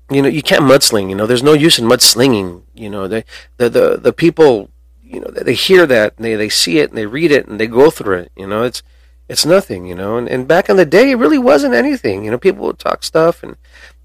you 0.10 0.24
know, 0.24 0.28
you 0.28 0.42
can't 0.42 0.64
mudsling. 0.64 1.10
You 1.10 1.16
know, 1.16 1.28
there's 1.28 1.44
no 1.44 1.54
use 1.54 1.78
in 1.78 1.86
mudslinging. 1.88 2.64
You 2.74 2.90
know, 2.90 3.08
the 3.08 3.24
the 3.58 3.70
the, 3.70 3.98
the 3.98 4.14
people, 4.14 4.72
you 5.04 5.20
know, 5.20 5.28
they 5.28 5.54
hear 5.54 5.86
that 5.86 6.16
and 6.18 6.26
they 6.26 6.34
they 6.34 6.50
see 6.50 6.80
it 6.80 6.90
and 6.90 6.98
they 6.98 7.06
read 7.06 7.32
it 7.32 7.46
and 7.46 7.60
they 7.60 7.68
go 7.68 7.92
through 7.92 8.18
it. 8.18 8.32
You 8.36 8.48
know, 8.48 8.64
it's 8.64 8.82
it's 9.30 9.46
nothing. 9.46 9.86
You 9.86 9.94
know, 9.94 10.18
and 10.18 10.28
and 10.28 10.48
back 10.48 10.70
in 10.70 10.78
the 10.78 10.88
day, 10.88 11.12
it 11.12 11.20
really 11.20 11.38
wasn't 11.38 11.76
anything. 11.76 12.26
You 12.26 12.32
know, 12.32 12.40
people 12.40 12.66
would 12.66 12.80
talk 12.80 13.04
stuff 13.04 13.44
and 13.44 13.58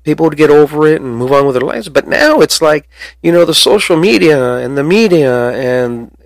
people 0.02 0.24
would 0.24 0.36
get 0.36 0.50
over 0.50 0.86
it 0.86 1.00
and 1.00 1.16
move 1.16 1.32
on 1.32 1.46
with 1.46 1.54
their 1.54 1.66
lives. 1.66 1.88
But 1.88 2.06
now 2.06 2.40
it's 2.40 2.62
like, 2.62 2.88
you 3.22 3.32
know, 3.32 3.44
the 3.44 3.54
social 3.54 3.96
media 3.96 4.58
and 4.58 4.76
the 4.76 4.84
media 4.84 5.50
and 5.50 6.16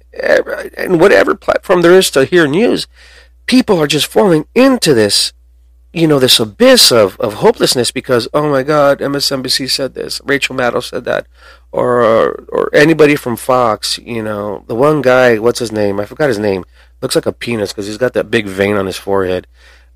and 0.76 1.00
whatever 1.00 1.35
platform 1.35 1.83
there 1.83 1.93
is 1.93 2.11
to 2.12 2.25
hear 2.25 2.47
news, 2.47 2.87
people 3.47 3.78
are 3.81 3.88
just 3.88 4.07
falling 4.07 4.47
into 4.54 4.95
this 4.95 5.33
you 5.95 6.09
know, 6.09 6.19
this 6.19 6.40
abyss 6.40 6.90
of, 6.90 7.19
of 7.21 7.35
hopelessness 7.35 7.93
because, 7.93 8.26
oh 8.35 8.50
my 8.50 8.64
God, 8.64 8.99
MSNBC 8.99 9.71
said 9.71 9.95
this, 9.95 10.21
Rachel 10.25 10.57
Maddow 10.57 10.83
said 10.83 11.04
that, 11.04 11.28
or, 11.71 12.45
or, 12.49 12.69
anybody 12.75 13.14
from 13.14 13.37
Fox, 13.37 13.99
you 13.99 14.21
know, 14.21 14.64
the 14.66 14.75
one 14.75 15.02
guy, 15.02 15.38
what's 15.38 15.61
his 15.61 15.71
name? 15.71 16.00
I 16.00 16.04
forgot 16.04 16.28
his 16.28 16.38
name. 16.38 16.64
Looks 17.00 17.14
like 17.14 17.26
a 17.26 17.33
penis 17.33 17.73
because 17.73 17.87
he's 17.87 17.97
got 17.97 18.12
that 18.14 18.28
big 18.28 18.47
vein 18.47 18.75
on 18.75 18.87
his 18.87 18.97
forehead. 18.97 19.47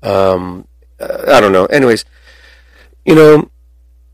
Um, 0.01 0.67
uh, 1.01 1.25
I 1.27 1.41
don't 1.41 1.51
know. 1.51 1.65
Anyways, 1.65 2.05
you 3.05 3.15
know, 3.15 3.51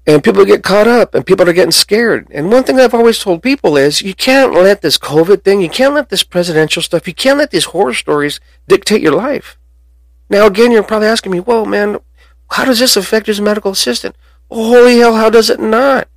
and 0.07 0.23
people 0.23 0.45
get 0.45 0.63
caught 0.63 0.87
up 0.87 1.15
and 1.15 1.25
people 1.25 1.47
are 1.49 1.53
getting 1.53 1.71
scared. 1.71 2.27
And 2.31 2.51
one 2.51 2.63
thing 2.63 2.79
I've 2.79 2.93
always 2.93 3.19
told 3.19 3.41
people 3.41 3.75
is 3.75 4.01
you 4.01 4.13
can't 4.13 4.53
let 4.53 4.81
this 4.81 4.97
COVID 4.97 5.43
thing, 5.43 5.61
you 5.61 5.69
can't 5.69 5.95
let 5.95 6.09
this 6.09 6.23
presidential 6.23 6.81
stuff, 6.81 7.07
you 7.07 7.13
can't 7.13 7.39
let 7.39 7.51
these 7.51 7.65
horror 7.65 7.93
stories 7.93 8.39
dictate 8.67 9.01
your 9.01 9.13
life. 9.13 9.57
Now, 10.29 10.45
again, 10.47 10.71
you're 10.71 10.83
probably 10.83 11.07
asking 11.07 11.31
me, 11.31 11.39
well, 11.39 11.65
man, 11.65 11.99
how 12.51 12.65
does 12.65 12.79
this 12.79 12.95
affect 12.95 13.27
his 13.27 13.41
medical 13.41 13.71
assistant? 13.71 14.15
holy 14.49 14.99
hell, 14.99 15.15
how 15.15 15.29
does 15.29 15.49
it 15.49 15.59
not? 15.59 16.07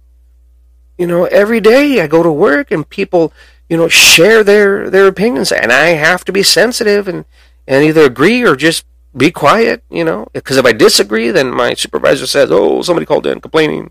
You 0.96 1.06
know, 1.06 1.24
every 1.26 1.60
day 1.60 2.00
I 2.00 2.06
go 2.06 2.22
to 2.22 2.30
work 2.30 2.70
and 2.70 2.88
people, 2.88 3.32
you 3.68 3.76
know, 3.76 3.88
share 3.88 4.42
their, 4.42 4.90
their 4.90 5.06
opinions 5.06 5.52
and 5.52 5.72
I 5.72 5.88
have 5.90 6.24
to 6.26 6.32
be 6.32 6.42
sensitive 6.42 7.08
and, 7.08 7.24
and 7.66 7.84
either 7.84 8.02
agree 8.02 8.42
or 8.42 8.56
just 8.56 8.84
be 9.16 9.30
quiet, 9.30 9.82
you 9.90 10.04
know. 10.04 10.28
Because 10.32 10.56
if 10.56 10.66
I 10.66 10.72
disagree, 10.72 11.30
then 11.30 11.50
my 11.50 11.74
supervisor 11.74 12.26
says, 12.26 12.50
"Oh, 12.50 12.82
somebody 12.82 13.06
called 13.06 13.26
in 13.26 13.40
complaining," 13.40 13.90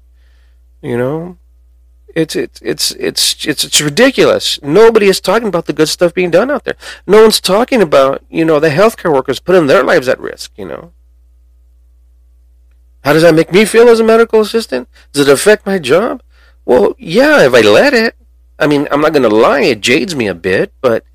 you 0.81 0.97
know. 0.97 1.37
It's 2.15 2.35
it's 2.35 2.59
it's 2.61 2.91
it's 2.91 3.45
it's 3.45 3.63
it's 3.63 3.81
ridiculous. 3.81 4.59
Nobody 4.63 5.07
is 5.07 5.19
talking 5.19 5.47
about 5.47 5.65
the 5.65 5.73
good 5.73 5.89
stuff 5.89 6.13
being 6.13 6.31
done 6.31 6.49
out 6.49 6.63
there. 6.63 6.77
No 7.05 7.21
one's 7.21 7.39
talking 7.39 7.81
about 7.81 8.23
you 8.29 8.43
know 8.45 8.59
the 8.59 8.69
healthcare 8.69 9.13
workers 9.13 9.39
putting 9.39 9.67
their 9.67 9.83
lives 9.83 10.07
at 10.07 10.19
risk. 10.19 10.51
You 10.57 10.65
know. 10.65 10.93
How 13.03 13.13
does 13.13 13.21
that 13.21 13.35
make 13.35 13.53
me 13.53 13.65
feel 13.65 13.87
as 13.87 13.99
a 13.99 14.03
medical 14.03 14.41
assistant? 14.41 14.89
Does 15.13 15.27
it 15.27 15.31
affect 15.31 15.65
my 15.65 15.79
job? 15.79 16.21
Well, 16.65 16.93
yeah, 16.97 17.45
if 17.45 17.53
I 17.53 17.61
let 17.61 17.93
it. 17.93 18.15
I 18.59 18.67
mean, 18.67 18.87
I'm 18.91 19.01
not 19.01 19.13
going 19.13 19.23
to 19.23 19.33
lie, 19.33 19.61
it 19.61 19.81
jades 19.81 20.15
me 20.15 20.27
a 20.27 20.33
bit, 20.33 20.73
but 20.81 21.05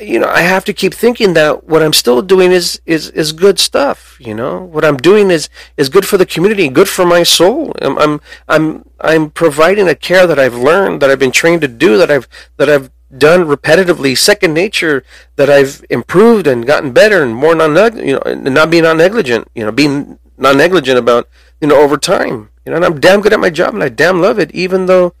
you 0.00 0.18
know, 0.18 0.28
I 0.28 0.40
have 0.40 0.64
to 0.64 0.72
keep 0.72 0.94
thinking 0.94 1.34
that 1.34 1.64
what 1.64 1.82
I'm 1.82 1.92
still 1.92 2.22
doing 2.22 2.52
is 2.52 2.80
is 2.86 3.10
is 3.10 3.32
good 3.32 3.58
stuff. 3.58 4.16
You 4.18 4.34
know, 4.34 4.62
what 4.62 4.84
I'm 4.84 4.96
doing 4.96 5.30
is 5.30 5.48
is 5.76 5.88
good 5.88 6.06
for 6.06 6.16
the 6.16 6.26
community, 6.26 6.68
good 6.68 6.88
for 6.88 7.04
my 7.04 7.22
soul. 7.22 7.72
I'm 7.82 7.98
I'm 7.98 8.20
I'm, 8.48 8.84
I'm 9.00 9.30
providing 9.30 9.88
a 9.88 9.94
care 9.94 10.26
that 10.26 10.38
I've 10.38 10.54
learned, 10.54 11.02
that 11.02 11.10
I've 11.10 11.18
been 11.18 11.32
trained 11.32 11.60
to 11.62 11.68
do, 11.68 11.96
that 11.98 12.10
I've 12.10 12.28
that 12.56 12.70
I've 12.70 12.90
done 13.16 13.44
repetitively, 13.44 14.16
second 14.16 14.54
nature, 14.54 15.04
that 15.36 15.50
I've 15.50 15.84
improved 15.90 16.46
and 16.46 16.66
gotten 16.66 16.92
better 16.92 17.22
and 17.22 17.34
more 17.34 17.54
non 17.54 17.74
you 17.98 18.18
know, 18.18 18.34
not 18.34 18.70
being 18.70 18.84
non 18.84 18.96
negligent. 18.96 19.48
You 19.54 19.64
know, 19.64 19.72
being 19.72 20.18
non 20.38 20.56
negligent 20.56 20.98
about 20.98 21.28
you 21.60 21.68
know 21.68 21.76
over 21.76 21.98
time. 21.98 22.50
You 22.64 22.70
know, 22.70 22.76
and 22.76 22.84
I'm 22.84 23.00
damn 23.00 23.20
good 23.20 23.32
at 23.32 23.40
my 23.40 23.50
job, 23.50 23.74
and 23.74 23.82
I 23.82 23.88
damn 23.88 24.20
love 24.20 24.38
it, 24.38 24.50
even 24.52 24.86
though 24.86 25.14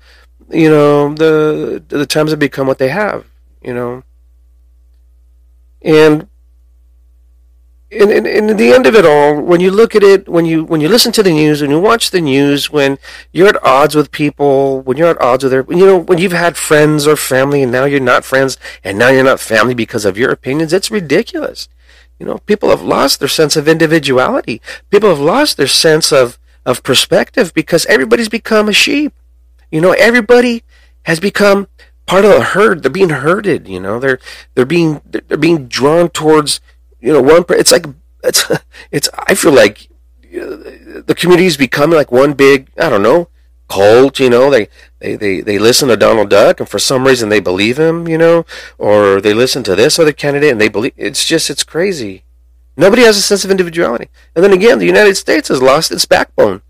you 0.48 0.70
know 0.70 1.12
the 1.14 1.82
the 1.88 2.06
times 2.06 2.30
have 2.30 2.40
become 2.40 2.66
what 2.66 2.78
they 2.78 2.88
have. 2.88 3.26
You 3.62 3.74
know 3.74 4.04
and 5.82 6.28
in, 7.90 8.56
the 8.56 8.72
end 8.72 8.86
of 8.86 8.94
it 8.94 9.04
all, 9.04 9.40
when 9.40 9.60
you 9.60 9.70
look 9.70 9.96
at 9.96 10.02
it, 10.02 10.28
when 10.28 10.44
you 10.44 10.62
when 10.62 10.80
you 10.80 10.88
listen 10.88 11.10
to 11.12 11.22
the 11.24 11.32
news, 11.32 11.60
when 11.60 11.72
you 11.72 11.80
watch 11.80 12.10
the 12.10 12.20
news, 12.20 12.70
when 12.70 12.98
you're 13.32 13.48
at 13.48 13.64
odds 13.64 13.96
with 13.96 14.12
people, 14.12 14.80
when 14.82 14.96
you're 14.96 15.08
at 15.08 15.20
odds 15.20 15.42
with 15.42 15.50
their, 15.50 15.64
you 15.68 15.84
know, 15.84 15.98
when 15.98 16.18
you've 16.18 16.30
had 16.30 16.56
friends 16.56 17.06
or 17.06 17.16
family 17.16 17.62
and 17.64 17.72
now 17.72 17.84
you're 17.84 17.98
not 17.98 18.24
friends 18.24 18.58
and 18.84 18.96
now 18.96 19.08
you're 19.08 19.24
not 19.24 19.40
family 19.40 19.74
because 19.74 20.04
of 20.04 20.16
your 20.16 20.30
opinions, 20.30 20.72
it's 20.72 20.90
ridiculous. 20.90 21.68
You 22.20 22.26
know, 22.26 22.38
people 22.38 22.68
have 22.70 22.82
lost 22.82 23.18
their 23.18 23.28
sense 23.28 23.56
of 23.56 23.66
individuality. 23.66 24.62
People 24.90 25.08
have 25.08 25.18
lost 25.18 25.56
their 25.56 25.66
sense 25.66 26.12
of 26.12 26.38
of 26.64 26.84
perspective 26.84 27.52
because 27.54 27.86
everybody's 27.86 28.28
become 28.28 28.68
a 28.68 28.72
sheep. 28.72 29.12
You 29.72 29.80
know, 29.80 29.92
everybody 29.92 30.62
has 31.04 31.18
become 31.18 31.66
part 32.10 32.24
of 32.24 32.32
the 32.32 32.42
herd. 32.42 32.82
They're 32.82 32.90
being 32.90 33.10
herded. 33.10 33.68
You 33.68 33.78
know, 33.78 34.00
they're 34.00 34.18
they're 34.54 34.66
being 34.66 35.00
they're 35.04 35.38
being 35.38 35.68
drawn 35.68 36.08
towards 36.10 36.60
you 37.00 37.12
know 37.12 37.22
one. 37.22 37.44
It's 37.50 37.70
like 37.70 37.86
it's 38.24 38.50
it's. 38.90 39.08
I 39.28 39.34
feel 39.34 39.52
like 39.52 39.88
the 40.32 41.14
community 41.16 41.46
is 41.46 41.56
becoming 41.56 41.96
like 41.96 42.10
one 42.10 42.32
big 42.32 42.68
I 42.78 42.88
don't 42.88 43.02
know 43.02 43.28
cult. 43.68 44.18
You 44.18 44.28
know, 44.28 44.50
they 44.50 44.68
they 44.98 45.14
they 45.14 45.40
they 45.40 45.58
listen 45.58 45.88
to 45.88 45.96
Donald 45.96 46.28
Duck 46.30 46.58
and 46.58 46.68
for 46.68 46.80
some 46.80 47.06
reason 47.06 47.28
they 47.28 47.40
believe 47.40 47.78
him. 47.78 48.08
You 48.08 48.18
know, 48.18 48.44
or 48.76 49.20
they 49.20 49.32
listen 49.32 49.62
to 49.62 49.76
this 49.76 49.98
other 49.98 50.12
candidate 50.12 50.50
and 50.50 50.60
they 50.60 50.68
believe. 50.68 50.92
It's 50.96 51.24
just 51.24 51.48
it's 51.48 51.64
crazy. 51.64 52.24
Nobody 52.76 53.02
has 53.02 53.16
a 53.16 53.22
sense 53.22 53.44
of 53.44 53.50
individuality. 53.50 54.08
And 54.34 54.42
then 54.42 54.52
again, 54.52 54.78
the 54.78 54.86
United 54.86 55.16
States 55.16 55.48
has 55.48 55.62
lost 55.62 55.92
its 55.92 56.06
backbone. 56.06 56.62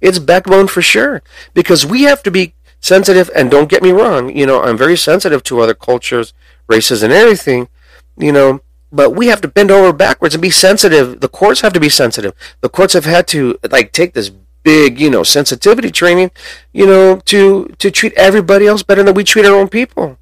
Its 0.00 0.18
backbone 0.18 0.66
for 0.68 0.80
sure. 0.80 1.22
Because 1.52 1.84
we 1.84 2.02
have 2.02 2.22
to 2.22 2.30
be 2.30 2.54
sensitive, 2.80 3.30
and 3.34 3.50
don't 3.50 3.68
get 3.68 3.82
me 3.82 3.90
wrong, 3.90 4.34
you 4.34 4.46
know, 4.46 4.62
I'm 4.62 4.76
very 4.76 4.96
sensitive 4.96 5.42
to 5.44 5.60
other 5.60 5.74
cultures, 5.74 6.32
races, 6.68 7.02
and 7.02 7.12
everything, 7.12 7.68
you 8.16 8.32
know, 8.32 8.60
but 8.90 9.10
we 9.10 9.26
have 9.26 9.40
to 9.42 9.48
bend 9.48 9.70
over 9.70 9.92
backwards 9.92 10.34
and 10.34 10.42
be 10.42 10.50
sensitive. 10.50 11.20
The 11.20 11.28
courts 11.28 11.60
have 11.60 11.72
to 11.74 11.80
be 11.80 11.88
sensitive. 11.88 12.32
The 12.60 12.68
courts 12.68 12.94
have 12.94 13.04
had 13.04 13.26
to, 13.28 13.58
like, 13.70 13.92
take 13.92 14.14
this 14.14 14.30
big, 14.62 15.00
you 15.00 15.10
know, 15.10 15.22
sensitivity 15.22 15.90
training, 15.90 16.30
you 16.72 16.86
know, 16.86 17.20
to, 17.26 17.68
to 17.78 17.90
treat 17.90 18.14
everybody 18.14 18.66
else 18.66 18.82
better 18.82 19.02
than 19.02 19.14
we 19.14 19.24
treat 19.24 19.44
our 19.44 19.54
own 19.54 19.68
people, 19.68 20.18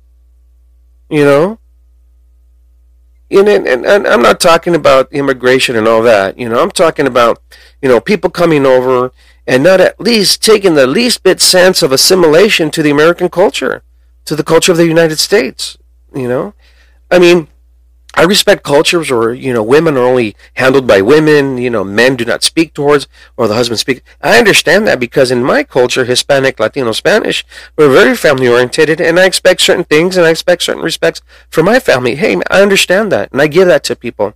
you 1.09 1.25
know? 1.25 1.59
And, 3.31 3.49
and, 3.49 3.85
and 3.85 4.07
I'm 4.07 4.23
not 4.23 4.41
talking 4.41 4.75
about 4.75 5.13
immigration 5.13 5.77
and 5.77 5.89
all 5.89 6.03
that, 6.03 6.39
you 6.39 6.49
know, 6.49 6.61
I'm 6.63 6.71
talking 6.71 7.07
about, 7.07 7.43
you 7.83 7.89
know, 7.89 8.01
people 8.01 8.31
coming 8.31 8.65
over 8.65 9.13
and 9.47 9.63
not 9.63 9.81
at 9.81 10.01
least 10.01 10.43
taking 10.43 10.75
the 10.75 10.87
least 10.87 11.23
bit 11.23 11.41
sense 11.41 11.83
of 11.83 11.93
assimilation 11.93 12.71
to 12.71 12.83
the 12.83 12.91
American 12.91 13.29
culture, 13.29 13.83
to 14.25 14.35
the 14.35 14.45
culture 14.45 14.73
of 14.73 14.79
the 14.79 14.87
United 14.87 15.19
States. 15.19 15.79
You 16.15 16.29
know, 16.29 16.55
I 17.11 17.19
mean, 17.19 17.49
I 18.19 18.23
respect 18.23 18.63
cultures 18.63 19.11
where 19.11 19.35
you 19.35 19.53
know 19.53 19.63
women 19.63 19.97
are 19.97 20.05
only 20.05 20.35
handled 20.55 20.87
by 20.87 21.03
women. 21.03 21.59
You 21.59 21.69
know, 21.69 21.85
men 21.85 22.17
do 22.17 22.25
not 22.25 22.43
speak 22.43 22.73
towards, 22.73 23.07
or 23.37 23.47
the 23.47 23.55
husband 23.55 23.79
speak. 23.79 24.03
I 24.23 24.39
understand 24.39 24.87
that 24.87 24.99
because 24.99 25.31
in 25.31 25.45
my 25.45 25.63
culture, 25.63 26.07
Hispanic, 26.07 26.59
Latino, 26.59 26.93
Spanish, 26.93 27.45
we're 27.77 27.93
very 27.93 28.17
family 28.17 28.49
oriented, 28.49 29.01
and 29.01 29.21
I 29.21 29.27
expect 29.27 29.61
certain 29.61 29.85
things, 29.85 30.17
and 30.17 30.27
I 30.27 30.31
expect 30.31 30.63
certain 30.63 30.83
respects 30.83 31.21
for 31.51 31.63
my 31.63 31.79
family. 31.79 32.15
Hey, 32.15 32.41
I 32.51 32.63
understand 32.63 33.13
that, 33.13 33.31
and 33.33 33.43
I 33.43 33.49
give 33.49 33.69
that 33.69 33.85
to 33.85 33.97
people. 33.97 34.35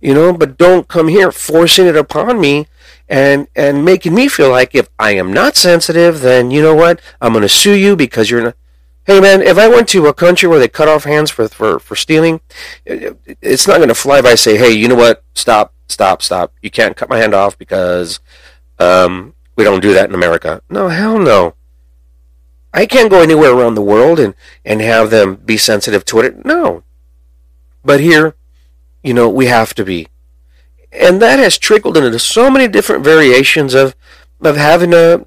You 0.00 0.12
know, 0.12 0.32
but 0.32 0.58
don't 0.58 0.88
come 0.88 1.08
here 1.08 1.30
forcing 1.32 1.86
it 1.86 1.96
upon 1.96 2.40
me 2.40 2.66
and 3.08 3.48
and 3.54 3.84
making 3.84 4.14
me 4.14 4.28
feel 4.28 4.50
like 4.50 4.74
if 4.74 4.88
I 4.98 5.12
am 5.12 5.32
not 5.32 5.56
sensitive, 5.56 6.20
then 6.20 6.50
you 6.50 6.62
know 6.62 6.74
what? 6.74 7.00
I'm 7.20 7.32
going 7.32 7.42
to 7.42 7.48
sue 7.48 7.74
you 7.74 7.96
because 7.96 8.30
you're 8.30 8.42
not. 8.42 8.56
Hey 9.04 9.20
man, 9.20 9.40
if 9.40 9.56
I 9.56 9.68
went 9.68 9.88
to 9.90 10.06
a 10.06 10.14
country 10.14 10.48
where 10.48 10.58
they 10.58 10.68
cut 10.68 10.88
off 10.88 11.04
hands 11.04 11.30
for 11.30 11.48
for 11.48 11.78
for 11.78 11.94
stealing, 11.94 12.40
it's 12.84 13.68
not 13.68 13.76
going 13.76 13.88
to 13.88 13.94
fly 13.94 14.20
by. 14.20 14.34
Say, 14.34 14.56
hey, 14.56 14.72
you 14.72 14.88
know 14.88 14.96
what? 14.96 15.22
Stop, 15.34 15.74
stop, 15.88 16.22
stop! 16.22 16.52
You 16.60 16.70
can't 16.70 16.96
cut 16.96 17.08
my 17.08 17.18
hand 17.18 17.32
off 17.32 17.56
because 17.56 18.18
um, 18.80 19.34
we 19.54 19.62
don't 19.62 19.80
do 19.80 19.94
that 19.94 20.08
in 20.08 20.14
America. 20.14 20.60
No, 20.68 20.88
hell 20.88 21.18
no. 21.18 21.54
I 22.74 22.84
can't 22.84 23.10
go 23.10 23.22
anywhere 23.22 23.52
around 23.52 23.74
the 23.74 23.82
world 23.82 24.18
and 24.18 24.34
and 24.64 24.80
have 24.80 25.10
them 25.10 25.36
be 25.36 25.56
sensitive 25.56 26.04
to 26.06 26.20
it. 26.20 26.44
No. 26.44 26.82
But 27.84 28.00
here, 28.00 28.34
you 29.04 29.14
know, 29.14 29.28
we 29.28 29.46
have 29.46 29.72
to 29.74 29.84
be 29.84 30.08
and 30.98 31.20
that 31.22 31.38
has 31.38 31.58
trickled 31.58 31.96
into 31.96 32.18
so 32.18 32.50
many 32.50 32.68
different 32.68 33.04
variations 33.04 33.74
of 33.74 33.94
of 34.40 34.56
having 34.56 34.90
to 34.90 35.26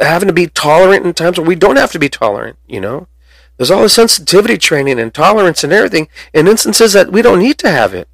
having 0.00 0.26
to 0.26 0.32
be 0.32 0.46
tolerant 0.46 1.06
in 1.06 1.14
times 1.14 1.38
where 1.38 1.46
we 1.46 1.54
don't 1.54 1.76
have 1.76 1.92
to 1.92 1.98
be 1.98 2.08
tolerant. 2.08 2.58
You 2.66 2.80
know, 2.80 3.08
there's 3.56 3.70
all 3.70 3.82
the 3.82 3.88
sensitivity 3.88 4.58
training 4.58 4.98
and 4.98 5.12
tolerance 5.12 5.62
and 5.64 5.72
everything 5.72 6.08
in 6.32 6.48
instances 6.48 6.92
that 6.92 7.12
we 7.12 7.22
don't 7.22 7.40
need 7.40 7.58
to 7.58 7.70
have 7.70 7.94
it. 7.94 8.08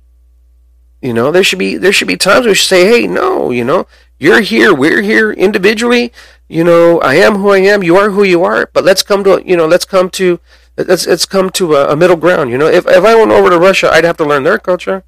You 1.01 1.13
know, 1.13 1.31
there 1.31 1.45
should 1.45 1.59
be 1.59 1.77
there 1.77 1.93
should 1.93 2.09
be 2.09 2.17
times 2.17 2.47
we 2.47 2.55
should 2.55 2.69
say, 2.69 2.87
hey, 2.87 3.07
no, 3.07 3.51
you 3.51 3.65
know, 3.65 3.87
you're 4.19 4.41
here, 4.41 4.75
we're 4.75 5.03
here 5.03 5.33
individually. 5.33 6.13
You 6.49 6.65
know, 6.65 7.01
I 7.01 7.17
am 7.17 7.37
who 7.37 7.51
I 7.51 7.59
am, 7.59 7.83
you 7.83 7.97
are 7.97 8.11
who 8.11 8.23
you 8.23 8.43
are, 8.45 8.69
but 8.73 8.85
let's 8.85 9.03
come 9.03 9.25
to 9.25 9.43
you 9.45 9.57
know, 9.57 9.67
let's 9.67 9.85
come 9.85 10.11
to 10.11 10.41
let's 10.77 11.07
let's 11.07 11.27
come 11.27 11.51
to 11.51 11.75
a, 11.75 11.93
a 11.93 11.97
middle 11.97 12.17
ground. 12.17 12.51
You 12.51 12.59
know, 12.59 12.67
if 12.67 12.87
if 12.87 13.05
I 13.05 13.15
went 13.15 13.33
over 13.33 13.51
to 13.51 13.59
Russia, 13.59 13.91
I'd 13.93 14.05
have 14.05 14.17
to 14.19 14.25
learn 14.25 14.45
their 14.45 14.59
culture. 14.59 15.05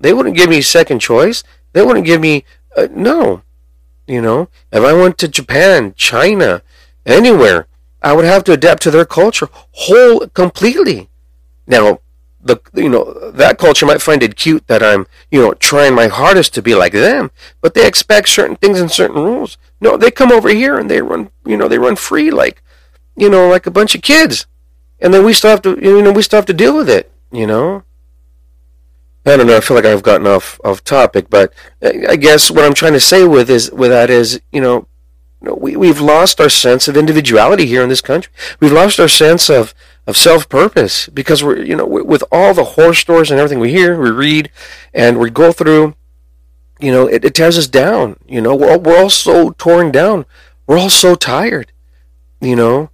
They 0.00 0.12
wouldn't 0.12 0.36
give 0.36 0.50
me 0.50 0.62
second 0.62 1.00
choice. 1.00 1.42
They 1.72 1.82
wouldn't 1.82 2.06
give 2.06 2.20
me 2.20 2.44
uh, 2.76 2.88
no. 2.90 3.42
You 4.06 4.22
know, 4.22 4.48
if 4.72 4.82
I 4.82 4.92
went 4.94 5.18
to 5.18 5.28
Japan, 5.28 5.92
China, 5.96 6.62
anywhere, 7.04 7.66
I 8.00 8.12
would 8.14 8.24
have 8.24 8.44
to 8.44 8.52
adapt 8.52 8.82
to 8.82 8.90
their 8.90 9.04
culture 9.04 9.48
whole 9.52 10.26
completely. 10.28 11.10
Now, 11.66 12.00
the 12.40 12.58
you 12.74 12.88
know 12.88 13.30
that 13.32 13.58
culture 13.58 13.84
might 13.84 14.00
find 14.00 14.22
it 14.22 14.36
cute 14.36 14.66
that 14.68 14.82
I'm 14.82 15.06
you 15.30 15.40
know 15.40 15.54
trying 15.54 15.94
my 15.94 16.06
hardest 16.06 16.54
to 16.54 16.62
be 16.62 16.74
like 16.74 16.92
them, 16.92 17.30
but 17.60 17.74
they 17.74 17.86
expect 17.86 18.28
certain 18.28 18.56
things 18.56 18.80
and 18.80 18.90
certain 18.90 19.22
rules. 19.22 19.58
No, 19.80 19.96
they 19.96 20.10
come 20.10 20.32
over 20.32 20.48
here 20.48 20.78
and 20.78 20.90
they 20.90 21.02
run 21.02 21.30
you 21.44 21.56
know 21.56 21.68
they 21.68 21.78
run 21.78 21.96
free 21.96 22.30
like 22.30 22.62
you 23.16 23.28
know 23.28 23.48
like 23.48 23.66
a 23.66 23.72
bunch 23.72 23.94
of 23.94 24.02
kids, 24.02 24.46
and 25.00 25.12
then 25.12 25.24
we 25.24 25.32
still 25.32 25.50
have 25.50 25.62
to 25.62 25.78
you 25.82 26.00
know 26.00 26.12
we 26.12 26.22
still 26.22 26.38
have 26.38 26.46
to 26.46 26.54
deal 26.54 26.76
with 26.76 26.88
it. 26.88 27.10
You 27.30 27.46
know, 27.46 27.82
I 29.28 29.36
don't 29.36 29.46
know. 29.46 29.56
I 29.56 29.60
feel 29.60 29.76
like 29.76 29.84
I've 29.84 30.02
gotten 30.02 30.26
off 30.26 30.60
off 30.64 30.82
topic, 30.84 31.28
but 31.30 31.52
I 31.82 32.16
guess 32.16 32.50
what 32.50 32.64
I'm 32.64 32.74
trying 32.74 32.94
to 32.94 33.00
say 33.00 33.24
with 33.24 33.50
is 33.50 33.70
with 33.70 33.90
that 33.90 34.10
is 34.10 34.40
you 34.52 34.60
know 34.60 34.86
we 35.40 35.76
we've 35.76 36.00
lost 36.00 36.40
our 36.40 36.48
sense 36.48 36.88
of 36.88 36.96
individuality 36.96 37.66
here 37.66 37.82
in 37.82 37.88
this 37.88 38.00
country. 38.00 38.32
We've 38.60 38.72
lost 38.72 38.98
our 38.98 39.08
sense 39.08 39.48
of 39.48 39.74
of 40.06 40.16
self 40.16 40.48
purpose 40.48 41.08
because 41.08 41.44
we're 41.44 41.62
you 41.62 41.76
know 41.76 41.86
with 41.86 42.24
all 42.32 42.54
the 42.54 42.64
horror 42.64 42.94
stories 42.94 43.30
and 43.30 43.38
everything 43.38 43.60
we 43.60 43.70
hear, 43.70 44.00
we 44.00 44.10
read, 44.10 44.50
and 44.92 45.18
we 45.18 45.30
go 45.30 45.52
through. 45.52 45.94
You 46.80 46.92
know, 46.92 47.08
it, 47.08 47.24
it 47.24 47.34
tears 47.34 47.58
us 47.58 47.66
down. 47.66 48.18
You 48.28 48.40
know, 48.40 48.54
we're 48.54 48.70
all, 48.70 48.78
we're 48.78 49.02
all 49.02 49.10
so 49.10 49.50
torn 49.50 49.90
down. 49.90 50.26
We're 50.66 50.78
all 50.78 50.90
so 50.90 51.16
tired. 51.16 51.72
You 52.40 52.54
know, 52.54 52.90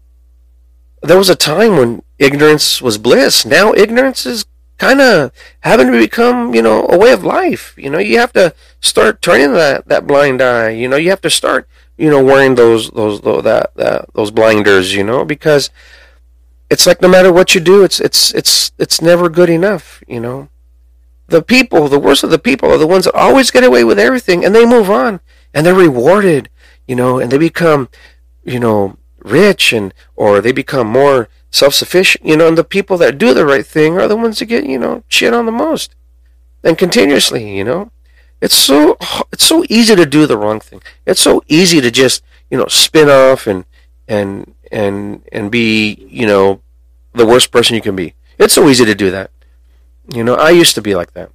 there 1.03 1.19
was 1.19 1.29
a 1.29 1.37
time 1.37 1.77
when 1.77 2.03
ignorance 2.19 2.81
was 2.81 2.97
bliss. 2.97 3.45
Now 3.45 3.75
ignorance 3.75 4.25
is 4.25 4.47
kind 4.79 5.01
of 5.01 5.33
having 5.61 5.93
to 5.93 5.99
become, 5.99 6.55
you 6.55 6.63
know, 6.63 6.87
a 6.89 6.99
way 6.99 7.13
of 7.13 7.25
life. 7.25 7.75
You 7.77 7.91
know, 7.91 7.99
you 7.99 8.19
have 8.19 8.33
to 8.35 8.55
start 8.81 9.23
turning 9.23 9.53
that, 9.55 9.89
that 9.89 10.07
blind 10.07 10.43
eye. 10.43 10.71
You 10.71 10.89
know, 10.89 10.97
you 10.97 11.11
have 11.11 11.21
to 11.23 11.31
start, 11.31 11.69
you 11.97 12.11
know, 12.11 12.23
wearing 12.23 12.55
those 12.55 12.91
those, 12.91 13.21
those 13.21 13.45
that, 13.45 13.75
that 13.77 14.07
those 14.15 14.31
blinders. 14.31 14.95
You 14.95 15.05
know, 15.05 15.25
because 15.25 15.71
it's 16.71 16.87
like 16.87 17.01
no 17.01 17.09
matter 17.09 17.33
what 17.33 17.55
you 17.55 17.61
do, 17.61 17.85
it's 17.85 18.01
it's 18.01 18.35
it's 18.35 18.73
it's 18.79 19.01
never 19.01 19.29
good 19.29 19.51
enough. 19.51 20.03
You 20.09 20.21
know, 20.21 20.49
the 21.29 21.43
people, 21.43 21.89
the 21.89 21.99
worst 21.99 22.25
of 22.25 22.31
the 22.31 22.39
people, 22.39 22.71
are 22.71 22.79
the 22.79 22.87
ones 22.87 23.05
that 23.05 23.15
always 23.15 23.51
get 23.51 23.65
away 23.65 23.85
with 23.85 23.99
everything, 23.99 24.45
and 24.45 24.55
they 24.55 24.67
move 24.67 24.91
on, 24.91 25.21
and 25.53 25.65
they're 25.65 25.75
rewarded, 25.75 26.49
you 26.87 26.97
know, 26.97 27.19
and 27.19 27.31
they 27.31 27.39
become, 27.39 27.89
you 28.45 28.59
know, 28.59 28.97
rich, 29.19 29.73
and 29.73 29.95
or 30.17 30.41
they 30.41 30.53
become 30.53 30.87
more 30.87 31.29
self-sufficient, 31.55 32.27
you 32.27 32.37
know. 32.37 32.49
And 32.49 32.59
the 32.59 32.65
people 32.65 32.99
that 32.99 33.19
do 33.19 33.33
the 33.33 33.47
right 33.47 33.65
thing 33.65 33.97
are 33.97 34.09
the 34.09 34.17
ones 34.17 34.39
that 34.39 34.47
get, 34.47 34.67
you 34.67 34.79
know, 34.79 35.03
shit 35.09 35.33
on 35.33 35.47
the 35.47 35.53
most, 35.53 35.95
and 36.63 36.77
continuously, 36.77 37.57
you 37.57 37.65
know. 37.65 37.91
It's 38.41 38.57
so 38.57 38.99
it's 39.33 39.47
so 39.47 39.65
easy 39.71 39.97
to 39.97 40.05
do 40.05 40.27
the 40.27 40.37
wrong 40.37 40.61
thing. 40.61 40.83
It's 41.07 41.21
so 41.21 41.43
easy 41.49 41.81
to 41.81 41.91
just, 41.91 42.23
you 42.51 42.59
know, 42.59 42.67
spin 42.67 43.09
off 43.09 43.47
and 43.47 43.65
and 44.07 44.55
and 44.71 45.23
and 45.33 45.51
be, 45.51 46.07
you 46.11 46.27
know, 46.27 46.61
the 47.15 47.27
worst 47.27 47.51
person 47.51 47.77
you 47.77 47.81
can 47.81 47.97
be. 47.97 48.15
It's 48.39 48.55
so 48.55 48.69
easy 48.69 48.85
to 48.85 48.95
do 48.95 49.11
that. 49.13 49.31
You 50.13 50.25
know, 50.25 50.35
I 50.35 50.51
used 50.51 50.75
to 50.75 50.83
be 50.83 50.95
like 50.95 51.15
that. 51.15 51.31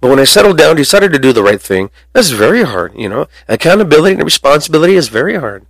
But 0.00 0.08
when 0.08 0.18
I 0.18 0.24
settled 0.24 0.56
down, 0.56 0.76
decided 0.76 1.12
to 1.12 1.18
do 1.18 1.32
the 1.32 1.42
right 1.42 1.60
thing, 1.60 1.90
that's 2.14 2.30
very 2.30 2.62
hard, 2.64 2.94
you 2.96 3.08
know. 3.08 3.28
Accountability 3.46 4.14
and 4.14 4.24
responsibility 4.24 4.96
is 4.96 5.08
very 5.08 5.36
hard. 5.36 5.66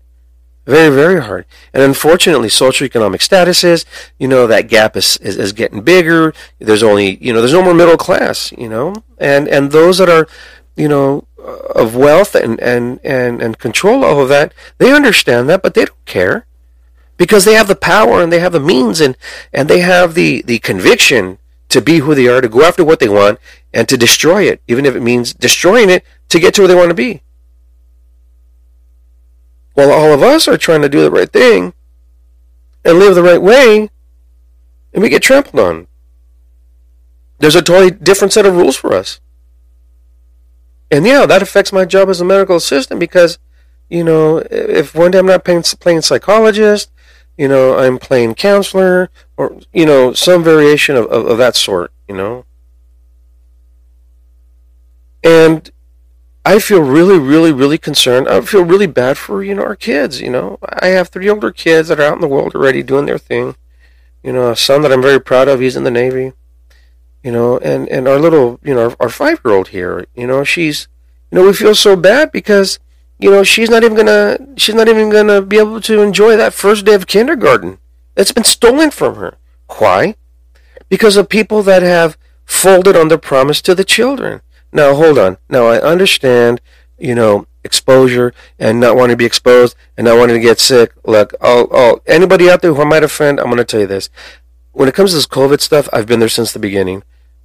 Very, 0.66 0.94
very 0.94 1.22
hard. 1.22 1.46
And 1.72 1.82
unfortunately, 1.82 2.48
socioeconomic 2.48 3.22
status 3.22 3.64
is, 3.64 3.84
you 4.18 4.28
know, 4.28 4.46
that 4.46 4.68
gap 4.68 4.96
is, 4.96 5.16
is, 5.18 5.36
is 5.36 5.52
getting 5.52 5.80
bigger. 5.80 6.32
There's 6.58 6.82
only, 6.82 7.16
you 7.16 7.32
know, 7.32 7.40
there's 7.40 7.52
no 7.52 7.62
more 7.62 7.74
middle 7.74 7.96
class, 7.96 8.52
you 8.52 8.68
know. 8.68 8.94
And 9.18 9.48
and 9.48 9.72
those 9.72 9.98
that 9.98 10.08
are, 10.08 10.28
you 10.76 10.88
know, 10.88 11.26
uh, 11.38 11.56
of 11.74 11.96
wealth 11.96 12.34
and, 12.34 12.60
and, 12.60 13.00
and, 13.02 13.42
and 13.42 13.58
control 13.58 14.04
all 14.04 14.20
of 14.20 14.28
that, 14.28 14.52
they 14.78 14.92
understand 14.92 15.48
that, 15.48 15.62
but 15.62 15.74
they 15.74 15.86
don't 15.86 16.04
care. 16.04 16.46
Because 17.16 17.44
they 17.44 17.54
have 17.54 17.68
the 17.68 17.74
power 17.74 18.22
and 18.22 18.32
they 18.32 18.40
have 18.40 18.52
the 18.52 18.60
means 18.60 19.00
and, 19.00 19.16
and 19.52 19.68
they 19.68 19.80
have 19.80 20.14
the, 20.14 20.42
the 20.42 20.58
conviction 20.58 21.38
to 21.68 21.80
be 21.80 21.98
who 21.98 22.14
they 22.14 22.28
are, 22.28 22.40
to 22.40 22.48
go 22.48 22.62
after 22.62 22.84
what 22.84 22.98
they 22.98 23.08
want, 23.08 23.38
and 23.72 23.88
to 23.88 23.96
destroy 23.96 24.42
it, 24.42 24.62
even 24.68 24.84
if 24.84 24.94
it 24.94 25.00
means 25.00 25.32
destroying 25.32 25.88
it 25.88 26.04
to 26.28 26.40
get 26.40 26.54
to 26.54 26.62
where 26.62 26.68
they 26.68 26.74
want 26.74 26.88
to 26.88 26.94
be. 26.94 27.22
While 29.80 29.92
all 29.92 30.12
of 30.12 30.22
us 30.22 30.46
are 30.46 30.58
trying 30.58 30.82
to 30.82 30.90
do 30.90 31.00
the 31.00 31.10
right 31.10 31.32
thing 31.32 31.72
and 32.84 32.98
live 32.98 33.14
the 33.14 33.22
right 33.22 33.40
way, 33.40 33.88
and 34.92 35.02
we 35.02 35.08
get 35.08 35.22
trampled 35.22 35.58
on. 35.58 35.86
There's 37.38 37.56
a 37.56 37.62
totally 37.62 37.90
different 37.90 38.34
set 38.34 38.44
of 38.44 38.56
rules 38.56 38.76
for 38.76 38.92
us. 38.92 39.20
And 40.90 41.06
yeah, 41.06 41.24
that 41.24 41.40
affects 41.40 41.72
my 41.72 41.86
job 41.86 42.10
as 42.10 42.20
a 42.20 42.26
medical 42.26 42.56
assistant 42.56 43.00
because, 43.00 43.38
you 43.88 44.04
know, 44.04 44.44
if 44.50 44.94
one 44.94 45.12
day 45.12 45.18
I'm 45.18 45.24
not 45.24 45.46
playing, 45.46 45.62
playing 45.62 46.02
psychologist, 46.02 46.90
you 47.38 47.48
know, 47.48 47.78
I'm 47.78 47.96
playing 47.98 48.34
counselor, 48.34 49.08
or, 49.38 49.60
you 49.72 49.86
know, 49.86 50.12
some 50.12 50.44
variation 50.44 50.94
of, 50.94 51.06
of, 51.06 51.24
of 51.24 51.38
that 51.38 51.56
sort, 51.56 51.90
you 52.06 52.14
know. 52.14 52.44
And 55.24 55.70
I 56.44 56.58
feel 56.58 56.80
really, 56.80 57.18
really, 57.18 57.52
really 57.52 57.78
concerned. 57.78 58.28
I 58.28 58.40
feel 58.40 58.64
really 58.64 58.86
bad 58.86 59.18
for, 59.18 59.42
you 59.42 59.54
know, 59.54 59.62
our 59.62 59.76
kids, 59.76 60.20
you 60.20 60.30
know. 60.30 60.58
I 60.62 60.88
have 60.88 61.08
three 61.08 61.28
older 61.28 61.52
kids 61.52 61.88
that 61.88 62.00
are 62.00 62.04
out 62.04 62.14
in 62.14 62.20
the 62.20 62.28
world 62.28 62.54
already 62.54 62.82
doing 62.82 63.06
their 63.06 63.18
thing. 63.18 63.56
You 64.22 64.32
know, 64.32 64.50
a 64.50 64.56
son 64.56 64.82
that 64.82 64.92
I'm 64.92 65.02
very 65.02 65.20
proud 65.20 65.48
of, 65.48 65.60
he's 65.60 65.76
in 65.76 65.84
the 65.84 65.90
Navy. 65.90 66.32
You 67.22 67.32
know, 67.32 67.58
and, 67.58 67.88
and 67.88 68.08
our 68.08 68.18
little, 68.18 68.58
you 68.62 68.74
know, 68.74 68.90
our, 68.90 68.96
our 69.00 69.08
five 69.10 69.40
year 69.44 69.54
old 69.54 69.68
here, 69.68 70.06
you 70.14 70.26
know, 70.26 70.42
she's, 70.42 70.88
you 71.30 71.38
know, 71.38 71.46
we 71.46 71.52
feel 71.52 71.74
so 71.74 71.94
bad 71.94 72.32
because 72.32 72.78
you 73.20 73.30
know, 73.30 73.44
she's 73.44 73.68
not 73.68 73.84
even 73.84 73.96
gonna 73.96 74.38
she's 74.56 74.74
not 74.74 74.88
even 74.88 75.10
gonna 75.10 75.42
be 75.42 75.58
able 75.58 75.80
to 75.82 76.00
enjoy 76.00 76.36
that 76.36 76.54
first 76.54 76.86
day 76.86 76.94
of 76.94 77.06
kindergarten. 77.06 77.78
It's 78.16 78.32
been 78.32 78.44
stolen 78.44 78.90
from 78.90 79.16
her. 79.16 79.36
Why? 79.78 80.16
Because 80.88 81.16
of 81.16 81.28
people 81.28 81.62
that 81.62 81.82
have 81.82 82.16
folded 82.46 82.96
on 82.96 83.08
their 83.08 83.18
promise 83.18 83.60
to 83.62 83.74
the 83.74 83.84
children. 83.84 84.40
Now 84.72 84.94
hold 84.94 85.18
on. 85.18 85.38
Now 85.48 85.66
I 85.66 85.80
understand, 85.80 86.60
you 86.98 87.14
know, 87.14 87.46
exposure 87.64 88.32
and 88.58 88.80
not 88.80 88.96
wanting 88.96 89.14
to 89.14 89.18
be 89.18 89.24
exposed 89.24 89.76
and 89.96 90.06
not 90.06 90.18
wanting 90.18 90.36
to 90.36 90.40
get 90.40 90.58
sick. 90.58 90.92
Look, 91.04 91.34
I'll, 91.40 91.68
I'll, 91.72 92.02
anybody 92.06 92.48
out 92.48 92.62
there 92.62 92.74
who 92.74 92.82
I 92.82 92.84
might 92.84 93.02
offend, 93.02 93.38
I'm 93.38 93.46
going 93.46 93.58
to 93.58 93.64
tell 93.64 93.80
you 93.80 93.86
this. 93.86 94.08
When 94.72 94.88
it 94.88 94.94
comes 94.94 95.10
to 95.10 95.16
this 95.16 95.26
COVID 95.26 95.60
stuff, 95.60 95.88
I've 95.92 96.06
been 96.06 96.20
there 96.20 96.28
since 96.28 96.52
the 96.52 96.58
beginning. 96.58 97.02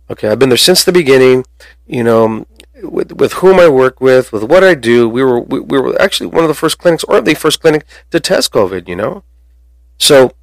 Okay, 0.09 0.27
I've 0.27 0.39
been 0.39 0.49
there 0.49 0.57
since 0.57 0.83
the 0.83 0.91
beginning. 0.91 1.45
You 1.87 2.03
know, 2.03 2.45
with 2.83 3.13
with 3.13 3.33
whom 3.33 3.59
I 3.59 3.67
work 3.67 3.99
with, 3.99 4.31
with 4.31 4.43
what 4.43 4.63
I 4.63 4.75
do, 4.75 5.09
we 5.09 5.23
were 5.23 5.39
we, 5.39 5.59
we 5.59 5.79
were 5.79 5.99
actually 5.99 6.27
one 6.27 6.43
of 6.43 6.47
the 6.47 6.53
first 6.53 6.77
clinics, 6.77 7.03
or 7.05 7.19
the 7.21 7.33
first 7.33 7.61
clinic 7.61 7.85
to 8.11 8.19
test 8.19 8.51
COVID. 8.51 8.87
You 8.87 8.95
know, 8.95 9.23
so 9.97 10.33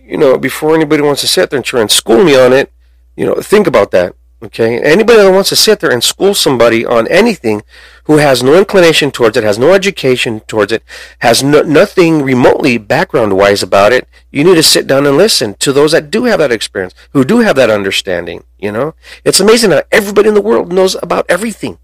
you 0.00 0.16
know 0.16 0.38
before 0.38 0.74
anybody 0.74 1.02
wants 1.02 1.20
to 1.20 1.28
sit 1.28 1.50
there 1.50 1.58
and 1.58 1.64
try 1.64 1.82
and 1.82 1.90
school 1.90 2.24
me 2.24 2.34
on 2.34 2.54
it, 2.54 2.72
you 3.16 3.26
know, 3.26 3.34
think 3.34 3.66
about 3.66 3.90
that. 3.90 4.14
Okay, 4.42 4.82
anybody 4.82 5.22
that 5.22 5.30
wants 5.30 5.50
to 5.50 5.56
sit 5.56 5.78
there 5.78 5.92
and 5.92 6.02
school 6.02 6.34
somebody 6.34 6.84
on 6.84 7.06
anything 7.06 7.62
who 8.04 8.16
has 8.16 8.42
no 8.42 8.58
inclination 8.58 9.12
towards 9.12 9.36
it, 9.36 9.44
has 9.44 9.56
no 9.56 9.72
education 9.72 10.40
towards 10.40 10.72
it, 10.72 10.82
has 11.20 11.44
no, 11.44 11.62
nothing 11.62 12.22
remotely 12.22 12.76
background 12.76 13.36
wise 13.36 13.62
about 13.62 13.92
it, 13.92 14.08
you 14.32 14.42
need 14.42 14.56
to 14.56 14.62
sit 14.62 14.88
down 14.88 15.06
and 15.06 15.16
listen 15.16 15.54
to 15.60 15.72
those 15.72 15.92
that 15.92 16.10
do 16.10 16.24
have 16.24 16.40
that 16.40 16.50
experience, 16.50 16.92
who 17.12 17.24
do 17.24 17.38
have 17.38 17.54
that 17.54 17.70
understanding. 17.70 18.42
You 18.58 18.72
know, 18.72 18.96
it's 19.24 19.38
amazing 19.38 19.70
how 19.70 19.82
everybody 19.92 20.28
in 20.28 20.34
the 20.34 20.40
world 20.40 20.72
knows 20.72 20.96
about 21.00 21.24
everything 21.28 21.78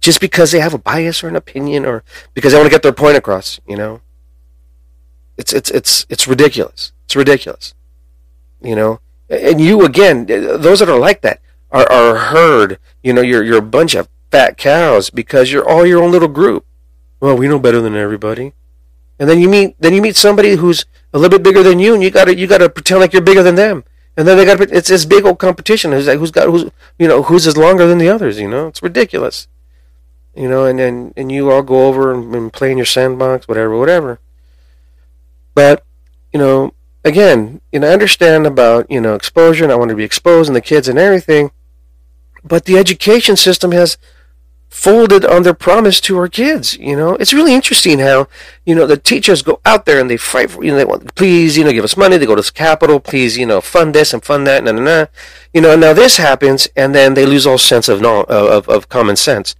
just 0.00 0.20
because 0.20 0.52
they 0.52 0.60
have 0.60 0.74
a 0.74 0.78
bias 0.78 1.24
or 1.24 1.28
an 1.28 1.34
opinion 1.34 1.84
or 1.84 2.04
because 2.34 2.52
they 2.52 2.58
want 2.58 2.66
to 2.66 2.74
get 2.74 2.84
their 2.84 2.92
point 2.92 3.16
across. 3.16 3.58
You 3.66 3.76
know, 3.76 4.00
it's 5.36 5.52
it's 5.52 5.70
it's 5.72 6.06
it's 6.08 6.28
ridiculous. 6.28 6.92
It's 7.06 7.16
ridiculous. 7.16 7.74
You 8.62 8.76
know, 8.76 9.00
and 9.28 9.60
you 9.60 9.84
again, 9.84 10.26
those 10.26 10.78
that 10.78 10.88
are 10.88 10.98
like 10.98 11.22
that 11.22 11.40
are, 11.72 11.90
are 11.90 12.16
herd. 12.16 12.78
You 13.02 13.12
know, 13.12 13.22
you're 13.22 13.44
you're 13.44 13.58
a 13.58 13.62
bunch 13.62 13.94
of 13.94 14.08
fat 14.30 14.56
cows 14.56 15.10
because 15.10 15.52
you're 15.52 15.68
all 15.68 15.86
your 15.86 16.02
own 16.02 16.12
little 16.12 16.28
group. 16.28 16.66
Well, 17.20 17.36
we 17.36 17.48
know 17.48 17.58
better 17.58 17.80
than 17.80 17.96
everybody. 17.96 18.52
And 19.18 19.28
then 19.28 19.38
you 19.38 19.48
meet 19.48 19.76
then 19.78 19.92
you 19.92 20.00
meet 20.00 20.16
somebody 20.16 20.56
who's 20.56 20.86
a 21.12 21.18
little 21.18 21.38
bit 21.38 21.44
bigger 21.44 21.62
than 21.62 21.78
you, 21.78 21.94
and 21.94 22.02
you 22.02 22.10
gotta 22.10 22.36
you 22.36 22.46
gotta 22.46 22.70
pretend 22.70 23.00
like 23.00 23.12
you're 23.12 23.22
bigger 23.22 23.42
than 23.42 23.54
them. 23.54 23.84
And 24.16 24.26
then 24.26 24.36
they 24.36 24.44
got 24.44 24.60
it's 24.60 24.88
this 24.88 25.04
big 25.04 25.24
old 25.24 25.38
competition. 25.38 25.92
Who's 25.92 26.06
like 26.06 26.18
who's 26.18 26.30
got 26.30 26.48
who's 26.48 26.70
you 26.98 27.06
know 27.06 27.22
who's 27.22 27.46
is 27.46 27.56
longer 27.56 27.86
than 27.86 27.98
the 27.98 28.08
others? 28.08 28.38
You 28.38 28.48
know, 28.48 28.68
it's 28.68 28.82
ridiculous. 28.82 29.46
You 30.34 30.48
know, 30.48 30.64
and 30.64 30.78
then 30.78 31.12
and 31.16 31.30
you 31.30 31.50
all 31.50 31.62
go 31.62 31.86
over 31.86 32.12
and, 32.12 32.34
and 32.34 32.52
play 32.52 32.70
in 32.70 32.78
your 32.78 32.86
sandbox, 32.86 33.46
whatever, 33.46 33.76
whatever. 33.76 34.20
But 35.54 35.84
you 36.32 36.38
know, 36.38 36.72
again, 37.04 37.60
you 37.72 37.80
know, 37.80 37.90
I 37.90 37.92
understand 37.92 38.46
about 38.46 38.90
you 38.90 39.00
know 39.00 39.14
exposure, 39.14 39.64
and 39.64 39.72
I 39.72 39.76
want 39.76 39.90
to 39.90 39.96
be 39.96 40.04
exposed, 40.04 40.48
and 40.48 40.56
the 40.56 40.60
kids 40.60 40.88
and 40.88 40.98
everything. 40.98 41.50
But 42.44 42.64
the 42.64 42.78
education 42.78 43.36
system 43.36 43.72
has 43.72 43.98
folded 44.70 45.24
on 45.24 45.42
their 45.42 45.52
promise 45.52 46.00
to 46.00 46.16
our 46.16 46.28
kids. 46.28 46.78
You 46.78 46.96
know, 46.96 47.14
it's 47.16 47.32
really 47.32 47.52
interesting 47.52 47.98
how 47.98 48.28
you 48.64 48.74
know 48.74 48.86
the 48.86 48.96
teachers 48.96 49.42
go 49.42 49.60
out 49.66 49.84
there 49.84 50.00
and 50.00 50.08
they 50.08 50.16
fight 50.16 50.50
for 50.50 50.64
you 50.64 50.70
know 50.70 50.76
they 50.78 50.84
want 50.84 51.14
please 51.16 51.58
you 51.58 51.64
know 51.64 51.72
give 51.72 51.84
us 51.84 51.96
money. 51.96 52.16
They 52.16 52.26
go 52.26 52.36
to 52.36 52.42
the 52.42 52.52
Capitol, 52.52 53.00
please 53.00 53.36
you 53.36 53.46
know 53.46 53.60
fund 53.60 53.94
this 53.94 54.14
and 54.14 54.24
fund 54.24 54.46
that, 54.46 54.66
and 54.66 54.78
nah, 54.78 54.84
nah, 54.84 55.06
you 55.52 55.60
know. 55.60 55.76
Now 55.76 55.92
this 55.92 56.16
happens, 56.16 56.68
and 56.76 56.94
then 56.94 57.14
they 57.14 57.26
lose 57.26 57.46
all 57.46 57.58
sense 57.58 57.88
of 57.88 58.00
no 58.00 58.22
of 58.22 58.68
of 58.68 58.88
common 58.88 59.16
sense. 59.16 59.56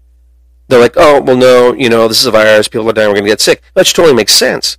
They're 0.69 0.81
like, 0.81 0.95
oh 0.97 1.21
well, 1.21 1.37
no, 1.37 1.75
you 1.75 1.89
know, 1.89 2.07
this 2.07 2.21
is 2.21 2.27
a 2.27 2.31
virus. 2.31 2.69
People 2.69 2.89
are 2.89 2.93
dying. 2.93 3.09
We're 3.09 3.15
going 3.15 3.25
to 3.25 3.31
get 3.31 3.41
sick. 3.41 3.61
That 3.75 3.87
totally 3.87 4.15
makes 4.15 4.33
sense. 4.33 4.79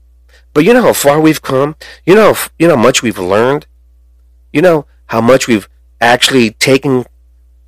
But 0.54 0.64
you 0.64 0.74
know 0.74 0.82
how 0.82 0.94
far 0.94 1.20
we've 1.20 1.42
come. 1.42 1.76
You 2.06 2.16
know, 2.16 2.36
you 2.58 2.68
know 2.68 2.78
how 2.78 2.82
much 2.82 3.04
we've 3.04 3.20
learned. 3.20 3.68
You 4.54 4.62
know 4.62 4.86
how 5.08 5.20
much 5.20 5.48
we've 5.48 5.68
actually 6.00 6.52
taken 6.52 7.06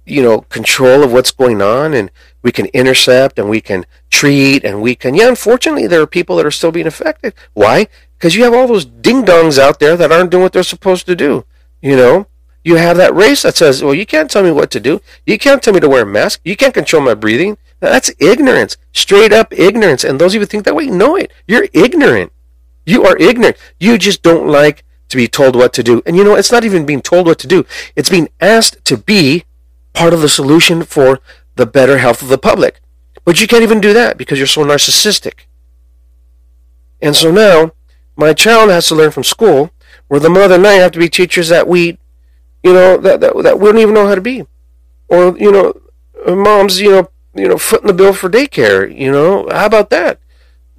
you 0.05 0.21
know, 0.21 0.41
control 0.41 1.03
of 1.03 1.13
what's 1.13 1.31
going 1.31 1.61
on 1.61 1.93
and 1.93 2.11
we 2.41 2.51
can 2.51 2.65
intercept 2.67 3.39
and 3.39 3.49
we 3.49 3.61
can 3.61 3.85
treat 4.09 4.63
and 4.63 4.81
we 4.81 4.95
can, 4.95 5.15
yeah, 5.15 5.29
unfortunately, 5.29 5.87
there 5.87 6.01
are 6.01 6.07
people 6.07 6.35
that 6.37 6.45
are 6.45 6.51
still 6.51 6.71
being 6.71 6.87
affected. 6.87 7.33
Why? 7.53 7.87
Because 8.17 8.35
you 8.35 8.43
have 8.43 8.53
all 8.53 8.67
those 8.67 8.85
ding 8.85 9.23
dongs 9.23 9.57
out 9.57 9.79
there 9.79 9.95
that 9.95 10.11
aren't 10.11 10.31
doing 10.31 10.43
what 10.43 10.53
they're 10.53 10.63
supposed 10.63 11.05
to 11.05 11.15
do. 11.15 11.45
You 11.81 11.95
know, 11.95 12.27
you 12.63 12.75
have 12.75 12.97
that 12.97 13.13
race 13.13 13.41
that 13.43 13.57
says, 13.57 13.83
well, 13.83 13.93
you 13.93 14.05
can't 14.05 14.31
tell 14.31 14.43
me 14.43 14.51
what 14.51 14.71
to 14.71 14.79
do. 14.79 15.01
You 15.25 15.37
can't 15.37 15.61
tell 15.61 15.73
me 15.73 15.79
to 15.79 15.89
wear 15.89 16.03
a 16.03 16.05
mask. 16.05 16.41
You 16.43 16.55
can't 16.55 16.73
control 16.73 17.01
my 17.01 17.13
breathing. 17.13 17.57
That's 17.79 18.11
ignorance, 18.19 18.77
straight 18.93 19.33
up 19.33 19.53
ignorance. 19.53 20.05
And 20.05 20.19
those 20.19 20.31
of 20.31 20.35
you 20.35 20.39
who 20.41 20.45
think 20.45 20.63
that 20.63 20.75
way, 20.75 20.87
know 20.87 21.17
it. 21.17 21.31
You're 21.47 21.67
ignorant. 21.73 22.31
You 22.85 23.05
are 23.05 23.17
ignorant. 23.17 23.57
You 23.79 23.97
just 23.97 24.23
don't 24.23 24.47
like 24.47 24.85
to 25.09 25.17
be 25.17 25.27
told 25.27 25.55
what 25.55 25.73
to 25.73 25.83
do. 25.83 26.01
And 26.05 26.15
you 26.15 26.23
know, 26.23 26.35
it's 26.35 26.51
not 26.51 26.63
even 26.63 26.85
being 26.85 27.01
told 27.01 27.27
what 27.27 27.39
to 27.39 27.47
do. 27.47 27.65
It's 27.95 28.09
being 28.09 28.29
asked 28.39 28.83
to 28.85 28.97
be 28.97 29.43
part 29.93 30.13
of 30.13 30.21
the 30.21 30.29
solution 30.29 30.83
for 30.83 31.19
the 31.55 31.65
better 31.65 31.97
health 31.99 32.21
of 32.21 32.29
the 32.29 32.37
public. 32.37 32.81
But 33.25 33.39
you 33.39 33.47
can't 33.47 33.63
even 33.63 33.79
do 33.79 33.93
that 33.93 34.17
because 34.17 34.37
you're 34.37 34.47
so 34.47 34.63
narcissistic. 34.63 35.45
And 37.01 37.15
so 37.15 37.31
now, 37.31 37.73
my 38.15 38.33
child 38.33 38.69
has 38.69 38.87
to 38.87 38.95
learn 38.95 39.11
from 39.11 39.23
school, 39.23 39.71
where 40.07 40.19
the 40.19 40.29
mother 40.29 40.55
and 40.55 40.67
I 40.67 40.73
have 40.73 40.91
to 40.93 40.99
be 40.99 41.09
teachers 41.09 41.49
that 41.49 41.67
we, 41.67 41.97
you 42.63 42.73
know, 42.73 42.97
that, 42.97 43.19
that, 43.21 43.43
that 43.43 43.59
we 43.59 43.65
don't 43.65 43.79
even 43.79 43.93
know 43.93 44.07
how 44.07 44.15
to 44.15 44.21
be. 44.21 44.45
Or, 45.07 45.37
you 45.37 45.51
know, 45.51 45.73
moms, 46.27 46.79
you 46.79 46.91
know, 46.91 47.09
you 47.35 47.47
know, 47.47 47.57
footing 47.57 47.87
the 47.87 47.93
bill 47.93 48.13
for 48.13 48.29
daycare, 48.29 48.95
you 48.95 49.11
know, 49.11 49.47
how 49.51 49.65
about 49.65 49.89
that? 49.89 50.19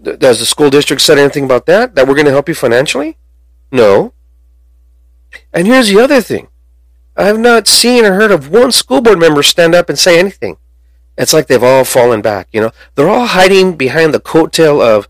Does 0.00 0.38
the 0.38 0.46
school 0.46 0.70
district 0.70 1.02
said 1.02 1.18
anything 1.18 1.44
about 1.44 1.66
that? 1.66 1.94
That 1.94 2.06
we're 2.06 2.14
going 2.14 2.26
to 2.26 2.32
help 2.32 2.48
you 2.48 2.54
financially? 2.54 3.16
No. 3.72 4.12
And 5.52 5.66
here's 5.66 5.88
the 5.88 6.00
other 6.00 6.20
thing 6.20 6.48
I 7.16 7.24
have 7.24 7.38
not 7.38 7.68
seen 7.68 8.04
or 8.04 8.14
heard 8.14 8.32
of 8.32 8.50
one 8.50 8.72
school 8.72 9.00
board 9.00 9.18
member 9.18 9.42
stand 9.42 9.74
up 9.74 9.88
and 9.88 9.98
say 9.98 10.18
anything. 10.18 10.56
It's 11.16 11.32
like 11.32 11.46
they've 11.46 11.62
all 11.62 11.84
fallen 11.84 12.22
back. 12.22 12.48
You 12.52 12.60
know, 12.60 12.70
they're 12.94 13.08
all 13.08 13.26
hiding 13.26 13.76
behind 13.76 14.12
the 14.12 14.20
coattail 14.20 14.82
of 14.82 15.08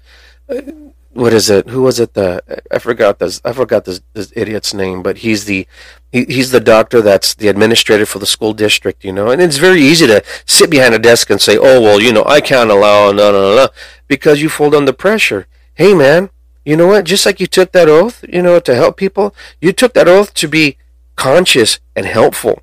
uh, 0.48 0.72
what 1.14 1.32
is 1.32 1.48
it? 1.48 1.68
Who 1.68 1.82
was 1.82 1.98
it? 2.00 2.14
The 2.14 2.42
I 2.70 2.78
forgot 2.78 3.20
this. 3.20 3.40
I 3.44 3.52
forgot 3.52 3.84
this, 3.84 4.02
this 4.12 4.32
idiot's 4.36 4.74
name, 4.74 5.02
but 5.02 5.18
he's 5.18 5.44
the 5.46 5.66
he, 6.12 6.24
he's 6.24 6.50
the 6.50 6.60
doctor 6.60 7.00
that's 7.00 7.34
the 7.34 7.48
administrator 7.48 8.04
for 8.04 8.18
the 8.18 8.26
school 8.26 8.52
district. 8.52 9.04
You 9.04 9.12
know, 9.12 9.30
and 9.30 9.40
it's 9.40 9.56
very 9.56 9.80
easy 9.80 10.06
to 10.08 10.22
sit 10.44 10.70
behind 10.70 10.92
a 10.94 10.98
desk 10.98 11.30
and 11.30 11.40
say, 11.40 11.56
"Oh 11.56 11.80
well, 11.80 12.00
you 12.00 12.12
know, 12.12 12.24
I 12.26 12.40
can't 12.40 12.70
allow 12.70 13.12
no 13.12 13.32
no 13.32 13.56
no," 13.56 13.68
because 14.08 14.42
you 14.42 14.48
fold 14.48 14.74
under 14.74 14.92
pressure. 14.92 15.46
Hey 15.74 15.94
man, 15.94 16.30
you 16.64 16.76
know 16.76 16.88
what? 16.88 17.04
Just 17.04 17.24
like 17.24 17.40
you 17.40 17.46
took 17.46 17.72
that 17.72 17.88
oath, 17.88 18.24
you 18.28 18.42
know, 18.42 18.58
to 18.60 18.74
help 18.74 18.96
people, 18.96 19.34
you 19.60 19.72
took 19.72 19.94
that 19.94 20.08
oath 20.08 20.34
to 20.34 20.48
be 20.48 20.76
conscious 21.16 21.80
and 21.94 22.06
helpful 22.06 22.62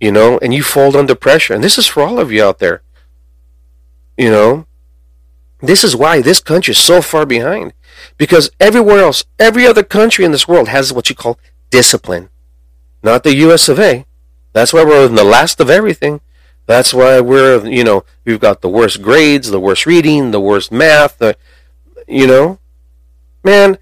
you 0.00 0.10
know, 0.10 0.38
and 0.38 0.52
you 0.54 0.62
fold 0.62 0.96
under 0.96 1.14
pressure. 1.14 1.54
And 1.54 1.62
this 1.62 1.78
is 1.78 1.86
for 1.86 2.02
all 2.02 2.18
of 2.18 2.32
you 2.32 2.42
out 2.42 2.58
there. 2.58 2.82
You 4.16 4.30
know, 4.30 4.66
this 5.60 5.84
is 5.84 5.94
why 5.94 6.22
this 6.22 6.40
country 6.40 6.72
is 6.72 6.78
so 6.78 7.02
far 7.02 7.26
behind. 7.26 7.74
Because 8.16 8.50
everywhere 8.58 9.00
else, 9.00 9.24
every 9.38 9.66
other 9.66 9.82
country 9.82 10.24
in 10.24 10.32
this 10.32 10.48
world 10.48 10.68
has 10.68 10.92
what 10.92 11.10
you 11.10 11.14
call 11.14 11.38
discipline. 11.68 12.30
Not 13.02 13.22
the 13.22 13.36
US 13.36 13.68
of 13.68 13.78
A. 13.78 14.06
That's 14.52 14.72
why 14.72 14.84
we're 14.84 15.06
in 15.06 15.14
the 15.14 15.24
last 15.24 15.60
of 15.60 15.70
everything. 15.70 16.20
That's 16.66 16.94
why 16.94 17.20
we're, 17.20 17.64
you 17.66 17.84
know, 17.84 18.04
we've 18.24 18.40
got 18.40 18.62
the 18.62 18.68
worst 18.68 19.02
grades, 19.02 19.50
the 19.50 19.60
worst 19.60 19.86
reading, 19.86 20.30
the 20.30 20.40
worst 20.40 20.72
math, 20.72 21.18
the, 21.18 21.36
you 22.08 22.26
know, 22.26 22.58
man, 23.44 23.78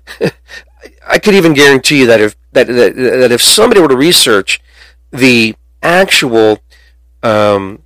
I 1.06 1.18
could 1.18 1.34
even 1.34 1.54
guarantee 1.54 2.00
you 2.00 2.06
that 2.06 2.20
if 2.20 2.36
that, 2.66 2.96
that, 2.96 2.96
that 2.96 3.32
if 3.32 3.42
somebody 3.42 3.80
were 3.80 3.88
to 3.88 3.96
research 3.96 4.60
the 5.10 5.54
actual 5.82 6.58
um, 7.22 7.82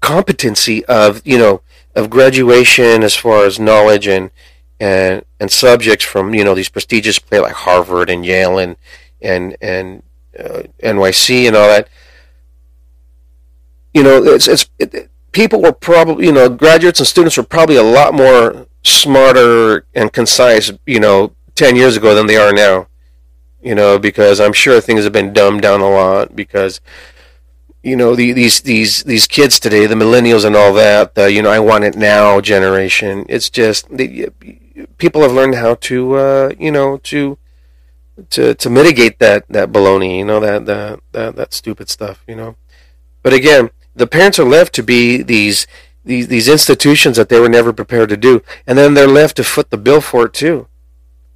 competency 0.00 0.84
of 0.86 1.22
you 1.24 1.38
know 1.38 1.62
of 1.94 2.10
graduation 2.10 3.02
as 3.02 3.16
far 3.16 3.44
as 3.44 3.58
knowledge 3.58 4.06
and 4.06 4.30
and 4.78 5.24
and 5.40 5.50
subjects 5.50 6.04
from 6.04 6.34
you 6.34 6.44
know 6.44 6.54
these 6.54 6.68
prestigious 6.68 7.18
places 7.18 7.44
like 7.44 7.54
Harvard 7.54 8.10
and 8.10 8.24
Yale 8.24 8.58
and 8.58 8.76
and 9.20 9.56
and 9.60 10.02
uh, 10.38 10.62
NYC 10.82 11.46
and 11.46 11.56
all 11.56 11.68
that. 11.68 11.88
You 13.94 14.02
know, 14.02 14.22
it's 14.24 14.46
it's 14.46 14.68
it, 14.78 15.10
people 15.32 15.62
were 15.62 15.72
probably 15.72 16.26
you 16.26 16.32
know 16.32 16.48
graduates 16.48 17.00
and 17.00 17.06
students 17.06 17.36
were 17.36 17.42
probably 17.42 17.76
a 17.76 17.82
lot 17.82 18.14
more 18.14 18.66
smarter 18.84 19.84
and 19.94 20.12
concise 20.12 20.70
you 20.86 21.00
know 21.00 21.32
ten 21.54 21.76
years 21.76 21.96
ago 21.96 22.14
than 22.14 22.26
they 22.26 22.36
are 22.36 22.52
now. 22.52 22.88
You 23.66 23.74
know, 23.74 23.98
because 23.98 24.38
I'm 24.38 24.52
sure 24.52 24.80
things 24.80 25.02
have 25.02 25.12
been 25.12 25.32
dumbed 25.32 25.62
down 25.62 25.80
a 25.80 25.90
lot 25.90 26.36
because 26.36 26.80
you 27.82 27.96
know 27.96 28.14
the, 28.14 28.30
these 28.30 28.60
these 28.60 29.02
these 29.02 29.26
kids 29.26 29.58
today, 29.58 29.86
the 29.86 29.96
millennials 29.96 30.44
and 30.44 30.54
all 30.54 30.72
that, 30.74 31.16
the 31.16 31.32
you 31.32 31.42
know 31.42 31.50
I 31.50 31.58
want 31.58 31.82
it 31.82 31.96
now 31.96 32.40
generation. 32.40 33.26
It's 33.28 33.50
just 33.50 33.88
people 34.98 35.22
have 35.22 35.32
learned 35.32 35.56
how 35.56 35.74
to 35.88 36.14
uh, 36.14 36.52
you 36.56 36.70
know 36.70 36.98
to 37.10 37.38
to 38.30 38.54
to 38.54 38.70
mitigate 38.70 39.18
that 39.18 39.48
that 39.48 39.72
baloney, 39.72 40.18
you 40.18 40.24
know 40.24 40.38
that 40.38 40.66
that 40.66 41.00
that, 41.10 41.34
that 41.34 41.52
stupid 41.52 41.88
stuff, 41.88 42.22
you 42.28 42.36
know. 42.36 42.54
But 43.24 43.32
again, 43.32 43.70
the 43.96 44.06
parents 44.06 44.38
are 44.38 44.44
left 44.44 44.76
to 44.76 44.82
be 44.84 45.22
these 45.22 45.66
these 46.04 46.28
these 46.28 46.48
institutions 46.48 47.16
that 47.16 47.28
they 47.30 47.40
were 47.40 47.48
never 47.48 47.72
prepared 47.72 48.10
to 48.10 48.16
do, 48.16 48.44
and 48.64 48.78
then 48.78 48.94
they're 48.94 49.08
left 49.08 49.36
to 49.38 49.44
foot 49.44 49.70
the 49.70 49.84
bill 49.86 50.00
for 50.00 50.26
it 50.26 50.34
too. 50.34 50.68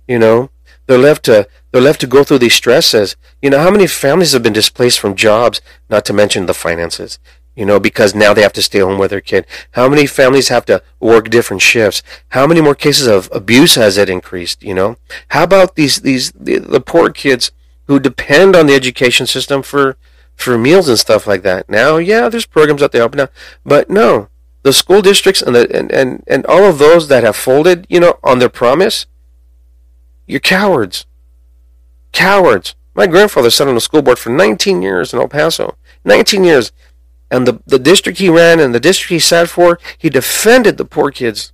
You 0.07 0.21
know, 0.21 0.51
they're 0.91 0.99
left 0.99 1.25
to 1.27 1.47
they're 1.71 1.81
left 1.81 2.01
to 2.01 2.09
go 2.09 2.25
through 2.25 2.39
these 2.39 2.55
stresses. 2.55 3.15
You 3.41 3.51
know, 3.51 3.61
how 3.61 3.71
many 3.71 3.87
families 3.87 4.33
have 4.33 4.43
been 4.43 4.53
displaced 4.53 4.99
from 4.99 5.15
jobs, 5.15 5.61
not 5.89 6.05
to 6.07 6.13
mention 6.13 6.47
the 6.47 6.55
finances? 6.55 7.21
You 7.55 7.65
know, 7.65 7.79
because 7.79 8.13
now 8.13 8.35
they 8.35 8.43
have 8.43 8.53
to 8.55 8.63
stay 8.63 8.81
home 8.81 8.99
with 8.99 9.11
their 9.11 9.21
kid. 9.21 9.47
How 9.73 9.89
many 9.89 10.07
families 10.07 10.49
have 10.49 10.65
to 10.67 10.83
work 10.99 11.31
different 11.31 11.63
shifts? 11.63 12.03
How 12.31 12.45
many 12.45 12.61
more 12.61 12.75
cases 12.75 13.07
of 13.07 13.29
abuse 13.33 13.77
has 13.77 13.99
it 13.99 14.09
increased? 14.09 14.65
You 14.65 14.75
know, 14.75 14.97
how 15.29 15.45
about 15.45 15.77
these 15.77 16.01
these 16.01 16.33
the, 16.33 16.59
the 16.59 16.81
poor 16.81 17.11
kids 17.11 17.53
who 17.87 18.01
depend 18.01 18.57
on 18.57 18.67
the 18.67 18.75
education 18.75 19.27
system 19.29 19.63
for 19.63 19.97
for 20.35 20.59
meals 20.59 20.89
and 20.89 20.99
stuff 20.99 21.25
like 21.25 21.43
that? 21.43 21.71
Now, 21.71 21.99
yeah, 21.99 22.29
there's 22.29 22.47
programs 22.47 22.83
out 22.83 22.91
there 22.91 23.03
helping 23.03 23.21
out, 23.21 23.31
but 23.65 23.89
no, 23.89 24.29
the 24.63 24.73
school 24.73 25.03
districts 25.03 25.41
and 25.41 25.55
the 25.55 25.71
and, 25.73 25.93
and, 25.93 26.25
and 26.27 26.45
all 26.47 26.65
of 26.65 26.79
those 26.79 27.07
that 27.07 27.23
have 27.23 27.37
folded, 27.37 27.87
you 27.89 28.01
know, 28.01 28.19
on 28.25 28.41
their 28.41 28.49
promise, 28.49 29.07
you're 30.31 30.41
cowards. 30.41 31.07
Cowards. 32.13 32.75
My 32.95 33.07
grandfather 33.07 33.51
sat 33.51 33.69
on 33.69 33.75
the 33.75 33.81
school 33.81 34.03
board 34.03 34.19
for 34.19 34.31
19 34.31 34.83
years 34.83 35.13
in 35.13 35.21
El 35.21 35.29
Paso. 35.29 35.77
19 36.05 36.45
years. 36.45 36.73
And 37.31 37.47
the, 37.47 37.61
the 37.67 37.79
district 37.79 38.19
he 38.19 38.29
ran 38.29 38.61
and 38.61 38.75
the 38.75 38.81
district 38.81 39.11
he 39.11 39.19
sat 39.19 39.49
for, 39.49 39.79
he 39.99 40.11
defended 40.11 40.77
the 40.77 40.85
poor 40.85 41.11
kids 41.11 41.53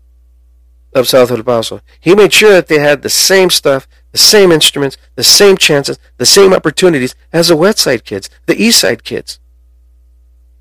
of 0.94 1.08
South 1.08 1.30
El 1.30 1.42
Paso. 1.42 1.80
He 2.00 2.14
made 2.14 2.32
sure 2.32 2.52
that 2.52 2.68
they 2.68 2.78
had 2.78 3.02
the 3.02 3.10
same 3.10 3.50
stuff, 3.50 3.86
the 4.12 4.18
same 4.18 4.50
instruments, 4.50 4.96
the 5.14 5.24
same 5.24 5.56
chances, 5.56 5.98
the 6.16 6.26
same 6.26 6.54
opportunities 6.54 7.14
as 7.32 7.48
the 7.48 7.56
West 7.56 7.78
Side 7.78 8.04
kids, 8.04 8.30
the 8.46 8.60
East 8.60 8.80
Side 8.80 9.04
kids. 9.04 9.38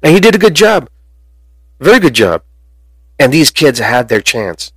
And 0.03 0.13
he 0.13 0.19
did 0.19 0.35
a 0.35 0.39
good 0.39 0.55
job. 0.55 0.89
Very 1.79 1.99
good 1.99 2.13
job. 2.13 2.43
And 3.17 3.31
these 3.31 3.51
kids 3.51 3.79
had 3.79 4.09
their 4.09 4.21
chance. 4.21 4.73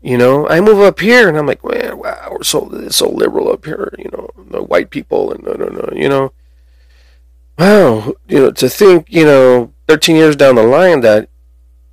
You 0.00 0.16
know, 0.16 0.46
I 0.48 0.60
move 0.60 0.80
up 0.80 1.00
here 1.00 1.28
and 1.28 1.36
I'm 1.36 1.46
like, 1.46 1.64
well, 1.64 1.96
wow, 1.96 2.28
we're 2.30 2.44
so 2.44 2.88
so 2.88 3.08
liberal 3.08 3.50
up 3.50 3.64
here. 3.64 3.92
You 3.98 4.10
know, 4.12 4.30
the 4.36 4.62
white 4.62 4.90
people 4.90 5.32
and 5.32 5.42
no, 5.42 5.52
no, 5.54 5.66
no. 5.66 5.88
You 5.92 6.08
know, 6.08 6.32
wow. 7.58 8.14
You 8.28 8.38
know, 8.40 8.50
to 8.52 8.68
think, 8.68 9.06
you 9.08 9.24
know, 9.24 9.72
13 9.88 10.14
years 10.14 10.36
down 10.36 10.54
the 10.54 10.62
line 10.62 11.00
that 11.00 11.28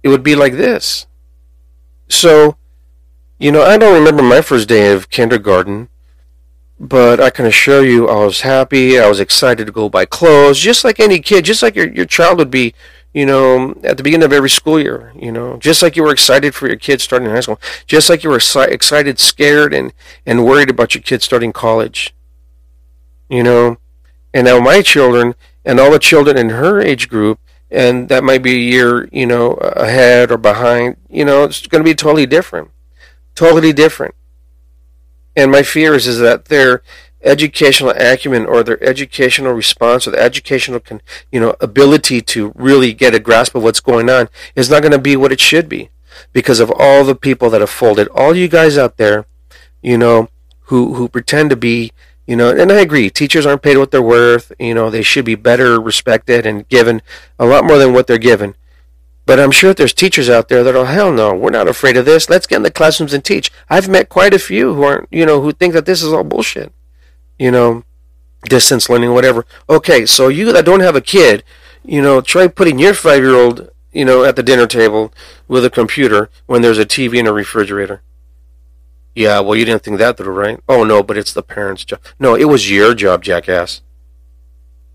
it 0.03 0.09
would 0.09 0.23
be 0.23 0.35
like 0.35 0.53
this. 0.53 1.07
So, 2.07 2.57
you 3.39 3.51
know, 3.51 3.63
I 3.63 3.77
don't 3.77 3.97
remember 3.97 4.21
my 4.21 4.41
first 4.41 4.69
day 4.69 4.91
of 4.93 5.09
kindergarten, 5.09 5.89
but 6.79 7.19
I 7.19 7.31
can 7.31 7.47
assure 7.47 7.83
you, 7.83 8.07
I 8.07 8.23
was 8.23 8.41
happy. 8.41 8.99
I 8.99 9.07
was 9.09 9.19
excited 9.19 9.65
to 9.65 9.71
go 9.71 9.89
buy 9.89 10.05
clothes, 10.05 10.59
just 10.59 10.83
like 10.83 10.99
any 10.99 11.19
kid, 11.19 11.45
just 11.45 11.63
like 11.63 11.75
your 11.75 11.91
your 11.91 12.05
child 12.05 12.37
would 12.37 12.51
be 12.51 12.75
you 13.15 13.25
know, 13.25 13.73
at 13.85 13.95
the 13.95 14.03
beginning 14.03 14.25
of 14.25 14.33
every 14.33 14.49
school 14.49 14.77
year, 14.77 15.13
you 15.15 15.31
know, 15.31 15.55
just 15.55 15.81
like 15.81 15.95
you 15.95 16.03
were 16.03 16.11
excited 16.11 16.53
for 16.53 16.67
your 16.67 16.75
kids 16.75 17.01
starting 17.01 17.29
high 17.29 17.39
school, 17.39 17.61
just 17.87 18.09
like 18.09 18.25
you 18.25 18.29
were 18.29 18.35
excited, 18.35 19.19
scared, 19.19 19.73
and, 19.73 19.93
and 20.25 20.43
worried 20.43 20.69
about 20.69 20.93
your 20.93 21.01
kids 21.01 21.23
starting 21.23 21.53
college, 21.53 22.13
you 23.29 23.41
know. 23.41 23.77
And 24.33 24.45
now 24.45 24.59
my 24.59 24.81
children 24.81 25.33
and 25.63 25.79
all 25.79 25.91
the 25.91 25.97
children 25.97 26.37
in 26.37 26.49
her 26.49 26.81
age 26.81 27.07
group, 27.07 27.39
and 27.71 28.09
that 28.09 28.21
might 28.21 28.43
be 28.43 28.51
a 28.51 28.69
year, 28.71 29.07
you 29.13 29.25
know, 29.25 29.51
ahead 29.53 30.29
or 30.29 30.37
behind, 30.37 30.97
you 31.09 31.23
know, 31.23 31.45
it's 31.45 31.65
going 31.67 31.81
to 31.81 31.89
be 31.89 31.95
totally 31.95 32.25
different. 32.25 32.69
Totally 33.33 33.71
different. 33.71 34.13
And 35.37 35.53
my 35.53 35.63
fear 35.63 35.93
is, 35.93 36.05
is 36.05 36.19
that 36.19 36.45
they're, 36.45 36.83
educational 37.25 37.93
acumen 37.97 38.45
or 38.45 38.63
their 38.63 38.81
educational 38.83 39.53
response 39.53 40.07
or 40.07 40.11
the 40.11 40.21
educational 40.21 40.81
you 41.31 41.39
know 41.39 41.55
ability 41.59 42.21
to 42.21 42.51
really 42.55 42.93
get 42.93 43.15
a 43.15 43.19
grasp 43.19 43.55
of 43.55 43.63
what's 43.63 43.79
going 43.79 44.09
on 44.09 44.29
is 44.55 44.69
not 44.69 44.81
going 44.81 44.91
to 44.91 44.99
be 44.99 45.15
what 45.15 45.31
it 45.31 45.39
should 45.39 45.67
be 45.67 45.89
because 46.31 46.59
of 46.59 46.71
all 46.77 47.03
the 47.03 47.15
people 47.15 47.49
that 47.49 47.61
have 47.61 47.69
folded 47.69 48.07
all 48.09 48.35
you 48.35 48.47
guys 48.47 48.77
out 48.77 48.97
there 48.97 49.25
you 49.81 49.97
know 49.97 50.29
who 50.65 50.93
who 50.93 51.09
pretend 51.09 51.49
to 51.49 51.55
be 51.55 51.91
you 52.27 52.35
know 52.35 52.55
and 52.55 52.71
I 52.71 52.79
agree 52.79 53.09
teachers 53.09 53.45
aren't 53.45 53.63
paid 53.63 53.77
what 53.77 53.91
they're 53.91 54.01
worth 54.01 54.51
you 54.59 54.73
know 54.73 54.89
they 54.89 55.01
should 55.01 55.25
be 55.25 55.35
better 55.35 55.81
respected 55.81 56.45
and 56.45 56.67
given 56.69 57.01
a 57.39 57.45
lot 57.45 57.65
more 57.65 57.77
than 57.77 57.93
what 57.93 58.07
they're 58.07 58.17
given 58.17 58.55
but 59.25 59.39
I'm 59.39 59.51
sure 59.51 59.73
there's 59.73 59.93
teachers 59.93 60.29
out 60.29 60.49
there 60.49 60.63
that 60.63 60.75
are 60.75 60.85
hell 60.85 61.11
no, 61.11 61.33
we're 61.33 61.49
not 61.49 61.67
afraid 61.67 61.97
of 61.97 62.05
this. 62.05 62.29
Let's 62.29 62.45
get 62.45 62.57
in 62.57 62.61
the 62.61 62.69
classrooms 62.69 63.11
and 63.11 63.25
teach. 63.25 63.51
I've 63.67 63.89
met 63.89 64.07
quite 64.07 64.35
a 64.35 64.37
few 64.37 64.75
who 64.75 64.83
aren't, 64.83 65.07
you 65.11 65.25
know, 65.25 65.41
who 65.41 65.51
think 65.51 65.73
that 65.73 65.87
this 65.87 66.03
is 66.03 66.13
all 66.13 66.23
bullshit 66.23 66.71
you 67.37 67.51
know, 67.51 67.83
distance 68.43 68.89
learning, 68.89 69.13
whatever. 69.13 69.45
Okay, 69.69 70.05
so 70.05 70.27
you 70.27 70.51
that 70.51 70.65
don't 70.65 70.79
have 70.79 70.95
a 70.95 71.01
kid, 71.01 71.43
you 71.83 72.01
know, 72.01 72.21
try 72.21 72.47
putting 72.47 72.79
your 72.79 72.93
five 72.93 73.21
year 73.21 73.35
old, 73.35 73.69
you 73.91 74.05
know, 74.05 74.23
at 74.23 74.35
the 74.35 74.43
dinner 74.43 74.67
table 74.67 75.13
with 75.47 75.65
a 75.65 75.69
computer 75.69 76.29
when 76.45 76.61
there's 76.61 76.79
a 76.79 76.85
TV 76.85 77.19
and 77.19 77.27
a 77.27 77.33
refrigerator. 77.33 78.01
Yeah, 79.15 79.39
well, 79.39 79.55
you 79.55 79.63
didn't 79.63 79.83
think 79.83 79.97
that 79.97 80.17
through, 80.17 80.33
right? 80.33 80.59
Oh, 80.67 80.83
no, 80.83 81.01
but 81.01 81.17
it's 81.17 81.31
the 81.31 81.41
parents' 81.41 81.85
job. 81.85 82.01
No, 82.19 82.35
it 82.35 82.45
was 82.45 82.69
your 82.69 82.93
job, 82.93 83.23
jackass. 83.23 83.81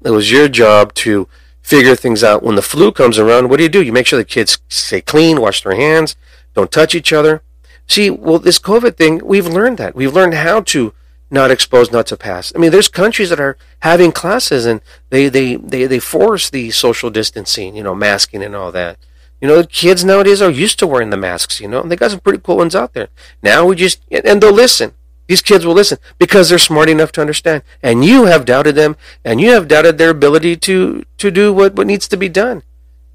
It 0.04 0.10
was 0.10 0.30
your 0.30 0.46
job 0.48 0.92
to 0.94 1.26
figure 1.62 1.96
things 1.96 2.22
out. 2.22 2.42
When 2.42 2.54
the 2.54 2.62
flu 2.62 2.92
comes 2.92 3.18
around, 3.18 3.48
what 3.48 3.56
do 3.56 3.62
you 3.62 3.68
do? 3.70 3.82
You 3.82 3.92
make 3.92 4.06
sure 4.06 4.18
the 4.18 4.24
kids 4.24 4.58
stay 4.68 5.00
clean, 5.00 5.40
wash 5.40 5.62
their 5.62 5.74
hands, 5.74 6.16
don't 6.54 6.70
touch 6.70 6.94
each 6.94 7.12
other. 7.12 7.42
See, 7.86 8.10
well, 8.10 8.38
this 8.38 8.58
COVID 8.58 8.96
thing, 8.96 9.20
we've 9.24 9.46
learned 9.46 9.78
that. 9.78 9.94
We've 9.94 10.12
learned 10.12 10.34
how 10.34 10.60
to 10.62 10.92
not 11.30 11.50
exposed, 11.50 11.92
not 11.92 12.06
to 12.08 12.16
pass. 12.16 12.52
I 12.54 12.58
mean, 12.58 12.70
there's 12.70 12.88
countries 12.88 13.30
that 13.30 13.40
are 13.40 13.56
having 13.80 14.12
classes 14.12 14.66
and 14.66 14.80
they, 15.10 15.28
they, 15.28 15.56
they, 15.56 15.86
they 15.86 15.98
force 15.98 16.50
the 16.50 16.70
social 16.70 17.10
distancing, 17.10 17.76
you 17.76 17.82
know, 17.82 17.94
masking 17.94 18.42
and 18.42 18.56
all 18.56 18.72
that. 18.72 18.98
You 19.40 19.48
know, 19.48 19.62
kids 19.64 20.04
nowadays 20.04 20.42
are 20.42 20.50
used 20.50 20.78
to 20.80 20.86
wearing 20.86 21.10
the 21.10 21.16
masks, 21.16 21.60
you 21.60 21.68
know, 21.68 21.80
and 21.80 21.90
they 21.90 21.96
got 21.96 22.10
some 22.10 22.20
pretty 22.20 22.40
cool 22.42 22.58
ones 22.58 22.74
out 22.74 22.92
there. 22.92 23.08
Now 23.42 23.64
we 23.64 23.76
just, 23.76 24.00
and 24.10 24.42
they'll 24.42 24.52
listen. 24.52 24.92
These 25.28 25.42
kids 25.42 25.64
will 25.64 25.74
listen 25.74 25.98
because 26.18 26.48
they're 26.48 26.58
smart 26.58 26.88
enough 26.88 27.12
to 27.12 27.20
understand. 27.20 27.62
And 27.82 28.04
you 28.04 28.24
have 28.24 28.44
doubted 28.44 28.74
them, 28.74 28.96
and 29.24 29.40
you 29.40 29.52
have 29.52 29.68
doubted 29.68 29.96
their 29.96 30.10
ability 30.10 30.56
to, 30.56 31.04
to 31.18 31.30
do 31.30 31.52
what, 31.52 31.76
what 31.76 31.86
needs 31.86 32.08
to 32.08 32.16
be 32.16 32.28
done. 32.28 32.64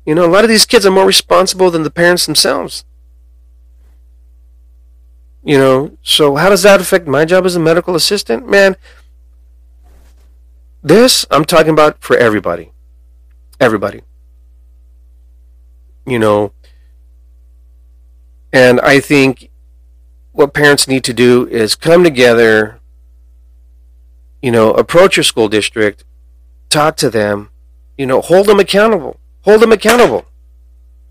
You 0.05 0.15
know, 0.15 0.25
a 0.25 0.31
lot 0.31 0.45
of 0.45 0.49
these 0.49 0.65
kids 0.65 0.85
are 0.85 0.91
more 0.91 1.05
responsible 1.05 1.69
than 1.69 1.83
the 1.83 1.91
parents 1.91 2.25
themselves. 2.25 2.84
You 5.45 5.59
know, 5.59 5.97
so 6.01 6.35
how 6.35 6.49
does 6.49 6.63
that 6.63 6.81
affect 6.81 7.07
my 7.07 7.23
job 7.23 7.45
as 7.45 7.55
a 7.55 7.59
medical 7.59 7.95
assistant? 7.95 8.49
Man, 8.49 8.75
this 10.81 11.25
I'm 11.29 11.45
talking 11.45 11.71
about 11.71 12.01
for 12.01 12.17
everybody. 12.17 12.71
Everybody. 13.59 14.01
You 16.07 16.17
know, 16.17 16.51
and 18.51 18.79
I 18.81 18.99
think 18.99 19.51
what 20.31 20.53
parents 20.53 20.87
need 20.87 21.03
to 21.03 21.13
do 21.13 21.47
is 21.47 21.75
come 21.75 22.03
together, 22.03 22.79
you 24.41 24.51
know, 24.51 24.71
approach 24.71 25.15
your 25.15 25.23
school 25.23 25.47
district, 25.47 26.03
talk 26.69 26.97
to 26.97 27.09
them, 27.09 27.49
you 27.97 28.07
know, 28.07 28.19
hold 28.19 28.47
them 28.47 28.59
accountable. 28.59 29.19
Hold 29.41 29.61
them 29.61 29.71
accountable. 29.71 30.25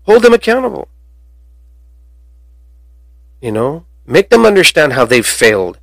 Hold 0.03 0.23
them 0.23 0.33
accountable. 0.33 0.89
You 3.41 3.53
know, 3.53 3.85
make 4.05 4.29
them 4.29 4.45
understand 4.45 4.93
how 4.93 5.05
they've 5.05 5.25
failed. 5.25 5.79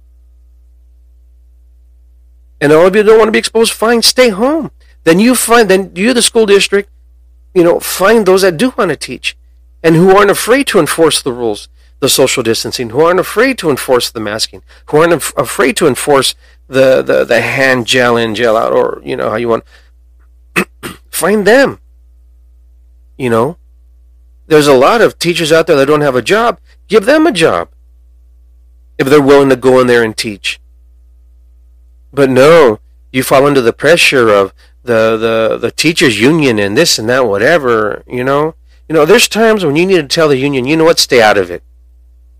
And 2.60 2.72
all 2.72 2.86
of 2.86 2.94
you 2.94 3.02
don't 3.02 3.18
want 3.18 3.28
to 3.28 3.32
be 3.32 3.38
exposed, 3.38 3.72
fine, 3.72 4.02
stay 4.02 4.28
home. 4.28 4.70
Then 5.04 5.18
you 5.18 5.34
find, 5.34 5.68
then 5.68 5.90
you, 5.94 6.14
the 6.14 6.22
school 6.22 6.46
district, 6.46 6.88
you 7.54 7.64
know, 7.64 7.80
find 7.80 8.24
those 8.24 8.42
that 8.42 8.56
do 8.56 8.72
want 8.78 8.90
to 8.90 8.96
teach 8.96 9.36
and 9.82 9.96
who 9.96 10.16
aren't 10.16 10.30
afraid 10.30 10.68
to 10.68 10.78
enforce 10.78 11.20
the 11.20 11.32
rules 11.32 11.68
the 12.02 12.08
social 12.08 12.42
distancing, 12.42 12.90
who 12.90 13.00
aren't 13.00 13.20
afraid 13.20 13.56
to 13.58 13.70
enforce 13.70 14.10
the 14.10 14.18
masking, 14.18 14.60
who 14.86 14.96
aren't 14.96 15.12
af- 15.12 15.32
afraid 15.36 15.76
to 15.76 15.86
enforce 15.86 16.34
the, 16.66 17.00
the, 17.00 17.24
the 17.24 17.40
hand 17.40 17.86
gel 17.86 18.16
in, 18.16 18.34
gel 18.34 18.56
out, 18.56 18.72
or, 18.72 19.00
you 19.04 19.14
know, 19.14 19.30
how 19.30 19.36
you 19.36 19.48
want. 19.48 19.62
Find 21.10 21.46
them. 21.46 21.78
You 23.16 23.30
know, 23.30 23.56
there's 24.48 24.66
a 24.66 24.74
lot 24.74 25.00
of 25.00 25.16
teachers 25.16 25.52
out 25.52 25.68
there 25.68 25.76
that 25.76 25.86
don't 25.86 26.00
have 26.00 26.16
a 26.16 26.22
job. 26.22 26.58
Give 26.88 27.06
them 27.06 27.24
a 27.24 27.32
job 27.32 27.68
if 29.02 29.08
they're 29.08 29.20
willing 29.20 29.50
to 29.50 29.56
go 29.56 29.80
in 29.80 29.86
there 29.86 30.02
and 30.02 30.16
teach. 30.16 30.60
But 32.12 32.30
no, 32.30 32.80
you 33.12 33.22
fall 33.22 33.46
under 33.46 33.60
the 33.60 33.72
pressure 33.72 34.28
of 34.30 34.52
the, 34.82 35.16
the, 35.16 35.58
the 35.58 35.70
teachers 35.70 36.20
union 36.20 36.58
and 36.58 36.76
this 36.76 36.98
and 36.98 37.08
that, 37.08 37.26
whatever, 37.26 38.02
you 38.06 38.24
know. 38.24 38.54
You 38.88 38.94
know, 38.94 39.06
there's 39.06 39.28
times 39.28 39.64
when 39.64 39.76
you 39.76 39.86
need 39.86 39.96
to 39.96 40.08
tell 40.08 40.28
the 40.28 40.36
union, 40.36 40.66
you 40.66 40.76
know 40.76 40.84
what, 40.84 40.98
stay 40.98 41.22
out 41.22 41.38
of 41.38 41.50
it 41.50 41.62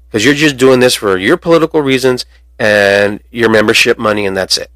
because 0.06 0.24
you're 0.24 0.34
just 0.34 0.58
doing 0.58 0.80
this 0.80 0.94
for 0.94 1.16
your 1.16 1.38
political 1.38 1.80
reasons 1.80 2.26
and 2.58 3.20
your 3.30 3.48
membership 3.48 3.98
money, 3.98 4.26
and 4.26 4.36
that's 4.36 4.58
it. 4.58 4.70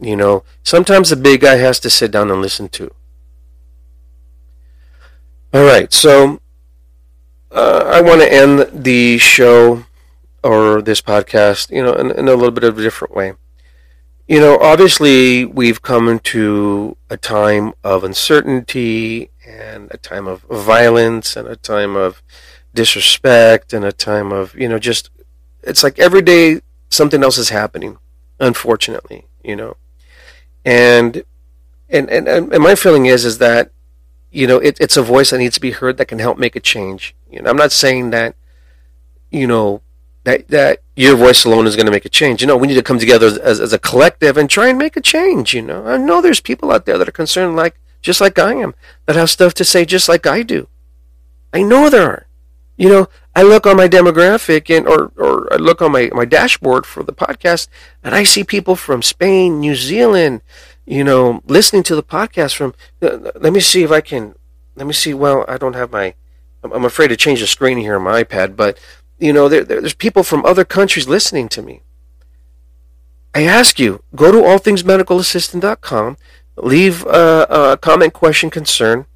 You 0.00 0.16
know, 0.16 0.42
sometimes 0.64 1.10
the 1.10 1.16
big 1.16 1.42
guy 1.42 1.56
has 1.56 1.78
to 1.80 1.90
sit 1.90 2.10
down 2.10 2.30
and 2.30 2.42
listen 2.42 2.68
to. 2.70 2.92
All 5.54 5.64
right, 5.64 5.92
so 5.92 6.40
uh, 7.50 7.84
I 7.86 8.00
want 8.00 8.20
to 8.20 8.32
end 8.32 8.84
the 8.84 9.18
show 9.18 9.84
or 10.42 10.82
this 10.82 11.00
podcast, 11.00 11.70
you 11.70 11.82
know, 11.82 11.94
in, 11.94 12.10
in 12.10 12.28
a 12.28 12.34
little 12.34 12.50
bit 12.50 12.64
of 12.64 12.78
a 12.78 12.82
different 12.82 13.14
way. 13.14 13.34
You 14.26 14.40
know, 14.40 14.58
obviously, 14.58 15.44
we've 15.46 15.80
come 15.80 16.08
into 16.08 16.96
a 17.08 17.16
time 17.16 17.72
of 17.82 18.04
uncertainty 18.04 19.30
and 19.46 19.88
a 19.90 19.96
time 19.96 20.26
of 20.26 20.42
violence 20.42 21.34
and 21.36 21.48
a 21.48 21.56
time 21.56 21.96
of 21.96 22.22
disrespect 22.74 23.72
and 23.72 23.84
a 23.84 23.92
time 23.92 24.30
of 24.32 24.54
you 24.54 24.68
know 24.68 24.78
just 24.78 25.10
it's 25.62 25.82
like 25.82 25.98
every 25.98 26.22
day 26.22 26.60
something 26.90 27.22
else 27.24 27.38
is 27.38 27.48
happening 27.48 27.96
unfortunately 28.38 29.26
you 29.42 29.56
know 29.56 29.76
and 30.64 31.24
and 31.88 32.08
and, 32.10 32.28
and 32.28 32.62
my 32.62 32.74
feeling 32.74 33.06
is 33.06 33.24
is 33.24 33.38
that 33.38 33.72
you 34.30 34.46
know 34.46 34.58
it, 34.58 34.78
it's 34.80 34.96
a 34.96 35.02
voice 35.02 35.30
that 35.30 35.38
needs 35.38 35.54
to 35.54 35.60
be 35.60 35.72
heard 35.72 35.96
that 35.96 36.06
can 36.06 36.18
help 36.18 36.38
make 36.38 36.56
a 36.56 36.60
change. 36.60 37.14
You 37.30 37.42
know 37.42 37.50
i'm 37.50 37.56
not 37.56 37.72
saying 37.72 38.10
that 38.10 38.34
you 39.30 39.46
know 39.46 39.82
that 40.24 40.48
that 40.48 40.82
your 40.96 41.16
voice 41.16 41.44
alone 41.44 41.66
is 41.66 41.76
going 41.76 41.86
to 41.86 41.92
make 41.92 42.04
a 42.04 42.10
change. 42.10 42.40
You 42.40 42.46
know 42.46 42.56
we 42.56 42.66
need 42.66 42.74
to 42.74 42.82
come 42.82 42.98
together 42.98 43.26
as, 43.42 43.60
as 43.60 43.72
a 43.72 43.78
collective 43.78 44.36
and 44.36 44.48
try 44.48 44.68
and 44.68 44.78
make 44.78 44.96
a 44.96 45.00
change 45.00 45.54
you 45.54 45.62
know. 45.62 45.86
I 45.86 45.96
know 45.96 46.20
there's 46.20 46.40
people 46.40 46.72
out 46.72 46.86
there 46.86 46.98
that 46.98 47.08
are 47.08 47.12
concerned 47.12 47.56
like 47.56 47.78
just 48.00 48.20
like 48.20 48.38
i 48.38 48.54
am 48.54 48.74
that 49.06 49.16
have 49.16 49.28
stuff 49.28 49.54
to 49.54 49.64
say 49.64 49.84
just 49.84 50.08
like 50.08 50.26
i 50.26 50.42
do. 50.42 50.68
I 51.52 51.62
know 51.62 51.88
there 51.88 52.08
are 52.08 52.28
you 52.78 52.88
know, 52.88 53.08
I 53.34 53.42
look 53.42 53.66
on 53.66 53.76
my 53.76 53.88
demographic 53.88 54.74
and 54.74 54.86
or, 54.86 55.10
or 55.16 55.52
I 55.52 55.56
look 55.56 55.82
on 55.82 55.92
my, 55.92 56.10
my 56.14 56.24
dashboard 56.24 56.86
for 56.86 57.02
the 57.02 57.12
podcast 57.12 57.66
and 58.04 58.14
I 58.14 58.22
see 58.22 58.44
people 58.44 58.76
from 58.76 59.02
Spain, 59.02 59.58
New 59.60 59.74
Zealand, 59.74 60.42
you 60.88 61.04
know, 61.04 61.42
listening 61.46 61.82
to 61.84 61.94
the 61.94 62.02
podcast 62.02 62.56
from 62.56 62.74
uh, 63.02 63.30
let 63.36 63.52
me 63.52 63.60
see 63.60 63.82
if 63.82 63.90
I 63.90 64.00
can 64.00 64.34
let 64.74 64.86
me 64.86 64.94
see 64.94 65.12
well, 65.12 65.44
I 65.46 65.58
don't 65.58 65.74
have 65.74 65.92
my 65.92 66.14
I'm 66.62 66.84
afraid 66.84 67.08
to 67.08 67.16
change 67.16 67.40
the 67.40 67.46
screen 67.46 67.78
here 67.78 67.96
on 67.96 68.02
my 68.02 68.24
iPad, 68.24 68.56
but 68.56 68.78
you 69.18 69.32
know, 69.32 69.48
there, 69.48 69.64
there's 69.64 69.94
people 69.94 70.22
from 70.22 70.44
other 70.44 70.64
countries 70.64 71.06
listening 71.06 71.48
to 71.50 71.62
me. 71.62 71.82
I 73.34 73.42
ask 73.42 73.78
you, 73.78 74.02
go 74.16 74.32
to 74.32 74.38
allthingsmedicalassistant.com, 74.38 76.16
leave 76.56 77.04
a, 77.04 77.46
a 77.50 77.76
comment, 77.76 78.14
question, 78.14 78.48
concern, 78.48 79.06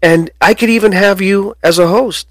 and 0.00 0.30
I 0.40 0.54
could 0.54 0.70
even 0.70 0.92
have 0.92 1.20
you 1.20 1.56
as 1.62 1.78
a 1.78 1.88
host. 1.88 2.28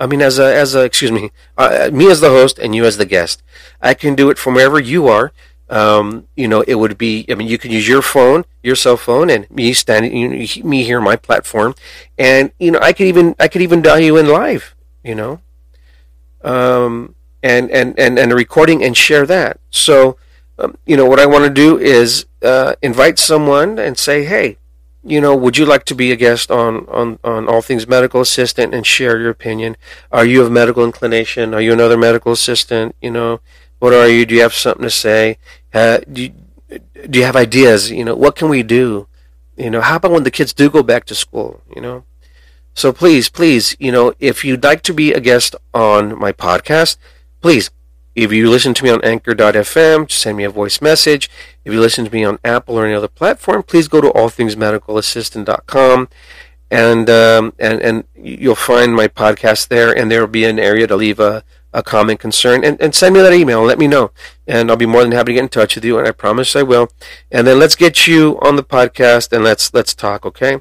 I 0.00 0.06
mean, 0.06 0.20
as 0.20 0.38
a, 0.38 0.54
as 0.54 0.74
a, 0.74 0.84
excuse 0.84 1.12
me, 1.12 1.30
uh, 1.56 1.90
me 1.92 2.10
as 2.10 2.20
the 2.20 2.28
host 2.28 2.58
and 2.58 2.74
you 2.74 2.84
as 2.84 2.96
the 2.96 3.06
guest. 3.06 3.42
I 3.80 3.94
can 3.94 4.14
do 4.14 4.30
it 4.30 4.38
from 4.38 4.54
wherever 4.54 4.78
you 4.78 5.08
are. 5.08 5.32
Um, 5.70 6.26
you 6.34 6.48
know, 6.48 6.62
it 6.62 6.76
would 6.76 6.96
be, 6.96 7.26
I 7.28 7.34
mean, 7.34 7.48
you 7.48 7.58
can 7.58 7.70
use 7.70 7.86
your 7.86 8.00
phone, 8.00 8.44
your 8.62 8.76
cell 8.76 8.96
phone, 8.96 9.28
and 9.28 9.50
me 9.50 9.74
standing, 9.74 10.16
you 10.16 10.64
me 10.64 10.82
here, 10.84 11.00
my 11.00 11.16
platform, 11.16 11.74
and 12.16 12.52
you 12.58 12.70
know, 12.70 12.78
I 12.80 12.92
could 12.92 13.06
even, 13.06 13.34
I 13.38 13.48
could 13.48 13.62
even 13.62 13.82
dial 13.82 14.00
you 14.00 14.16
in 14.16 14.28
live. 14.28 14.74
You 15.04 15.14
know, 15.14 15.40
um, 16.42 17.14
and 17.42 17.70
and 17.70 17.98
and 17.98 18.18
and 18.18 18.32
a 18.32 18.34
recording 18.34 18.82
and 18.82 18.96
share 18.96 19.26
that. 19.26 19.60
So, 19.70 20.16
um, 20.58 20.76
you 20.86 20.96
know, 20.96 21.04
what 21.04 21.20
I 21.20 21.26
want 21.26 21.44
to 21.44 21.50
do 21.50 21.78
is 21.78 22.26
uh, 22.42 22.74
invite 22.82 23.18
someone 23.18 23.78
and 23.78 23.98
say, 23.98 24.24
hey, 24.24 24.56
you 25.04 25.20
know, 25.20 25.34
would 25.34 25.56
you 25.56 25.64
like 25.64 25.84
to 25.84 25.94
be 25.94 26.12
a 26.12 26.16
guest 26.16 26.50
on, 26.50 26.86
on, 26.88 27.18
on 27.24 27.48
All 27.48 27.62
Things 27.62 27.86
Medical 27.86 28.20
Assistant 28.20 28.74
and 28.74 28.86
share 28.86 29.18
your 29.18 29.30
opinion? 29.30 29.76
Are 30.10 30.24
you 30.24 30.42
of 30.42 30.50
medical 30.50 30.84
inclination? 30.84 31.54
Are 31.54 31.60
you 31.60 31.72
another 31.72 31.96
medical 31.96 32.32
assistant? 32.32 32.94
You 33.00 33.12
know, 33.12 33.40
what 33.78 33.94
are 33.94 34.08
you? 34.08 34.26
Do 34.26 34.34
you 34.34 34.42
have 34.42 34.54
something 34.54 34.82
to 34.82 34.90
say? 34.90 35.38
Uh, 35.72 35.98
do, 36.10 36.22
you, 36.22 36.32
do 37.08 37.18
you 37.18 37.24
have 37.24 37.36
ideas? 37.36 37.90
You 37.90 38.04
know, 38.04 38.14
what 38.14 38.36
can 38.36 38.48
we 38.48 38.62
do? 38.62 39.06
You 39.56 39.70
know, 39.70 39.80
how 39.80 39.96
about 39.96 40.12
when 40.12 40.22
the 40.22 40.30
kids 40.30 40.52
do 40.52 40.70
go 40.70 40.82
back 40.82 41.04
to 41.06 41.14
school? 41.14 41.62
You 41.74 41.82
know, 41.82 42.04
so 42.74 42.92
please, 42.92 43.28
please, 43.28 43.76
you 43.78 43.90
know, 43.90 44.14
if 44.20 44.44
you'd 44.44 44.62
like 44.62 44.82
to 44.82 44.94
be 44.94 45.12
a 45.12 45.20
guest 45.20 45.56
on 45.74 46.18
my 46.18 46.32
podcast, 46.32 46.96
please 47.40 47.70
if 48.18 48.32
you 48.32 48.50
listen 48.50 48.74
to 48.74 48.82
me 48.82 48.90
on 48.90 49.04
anchor.fm, 49.04 50.10
send 50.10 50.36
me 50.36 50.42
a 50.42 50.50
voice 50.50 50.80
message. 50.82 51.30
If 51.64 51.72
you 51.72 51.80
listen 51.80 52.04
to 52.04 52.12
me 52.12 52.24
on 52.24 52.40
Apple 52.44 52.76
or 52.76 52.84
any 52.84 52.94
other 52.94 53.06
platform, 53.06 53.62
please 53.62 53.86
go 53.86 54.00
to 54.00 54.08
allthingsmedicalassistant.com 54.10 56.08
and 56.68 57.08
um, 57.08 57.52
and 57.60 57.80
and 57.80 58.04
you'll 58.16 58.56
find 58.56 58.94
my 58.94 59.06
podcast 59.06 59.68
there, 59.68 59.96
and 59.96 60.10
there 60.10 60.20
will 60.20 60.26
be 60.26 60.44
an 60.44 60.58
area 60.58 60.86
to 60.88 60.96
leave 60.96 61.20
a, 61.20 61.44
a 61.78 61.82
comment, 61.82 62.20
concern, 62.20 62.64
and, 62.64 62.80
and 62.80 62.94
send 62.94 63.14
me 63.14 63.20
that 63.20 63.32
email. 63.32 63.62
Let 63.62 63.78
me 63.78 63.86
know, 63.86 64.10
and 64.46 64.70
I'll 64.70 64.76
be 64.76 64.86
more 64.86 65.02
than 65.02 65.12
happy 65.12 65.32
to 65.32 65.34
get 65.34 65.42
in 65.44 65.48
touch 65.48 65.74
with 65.76 65.84
you, 65.84 65.98
and 65.98 66.06
I 66.06 66.12
promise 66.12 66.56
I 66.56 66.62
will. 66.62 66.90
And 67.30 67.46
then 67.46 67.58
let's 67.58 67.76
get 67.76 68.06
you 68.06 68.38
on 68.42 68.56
the 68.56 68.62
podcast, 68.62 69.32
and 69.32 69.44
let's 69.44 69.72
let's 69.72 69.94
talk, 69.94 70.26
okay? 70.26 70.60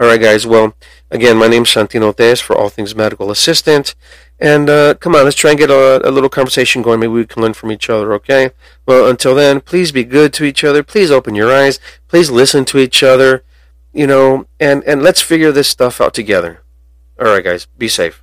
All 0.00 0.06
right, 0.06 0.20
guys. 0.20 0.46
Well, 0.46 0.74
again, 1.10 1.36
my 1.36 1.48
name's 1.48 1.70
Santino 1.70 2.14
Tez 2.14 2.40
for 2.40 2.56
All 2.56 2.68
Things 2.68 2.94
Medical 2.94 3.30
Assistant. 3.32 3.96
And 4.38 4.70
uh, 4.70 4.94
come 4.94 5.16
on, 5.16 5.24
let's 5.24 5.36
try 5.36 5.50
and 5.50 5.58
get 5.58 5.70
a, 5.70 6.08
a, 6.08 6.12
little 6.12 6.28
conversation 6.28 6.82
going. 6.82 7.00
Maybe 7.00 7.12
we 7.12 7.26
can 7.26 7.42
learn 7.42 7.54
from 7.54 7.72
each 7.72 7.90
other, 7.90 8.12
okay? 8.14 8.50
Well, 8.86 9.08
until 9.10 9.34
then, 9.34 9.60
please 9.60 9.90
be 9.90 10.04
good 10.04 10.32
to 10.34 10.44
each 10.44 10.62
other. 10.62 10.84
Please 10.84 11.10
open 11.10 11.34
your 11.34 11.52
eyes. 11.52 11.80
Please 12.06 12.30
listen 12.30 12.64
to 12.66 12.78
each 12.78 13.02
other, 13.02 13.42
you 13.92 14.06
know, 14.06 14.46
and, 14.60 14.84
and 14.84 15.02
let's 15.02 15.20
figure 15.20 15.50
this 15.50 15.66
stuff 15.66 16.00
out 16.00 16.14
together. 16.14 16.62
All 17.18 17.26
right, 17.26 17.42
guys, 17.42 17.66
be 17.76 17.88
safe. 17.88 18.22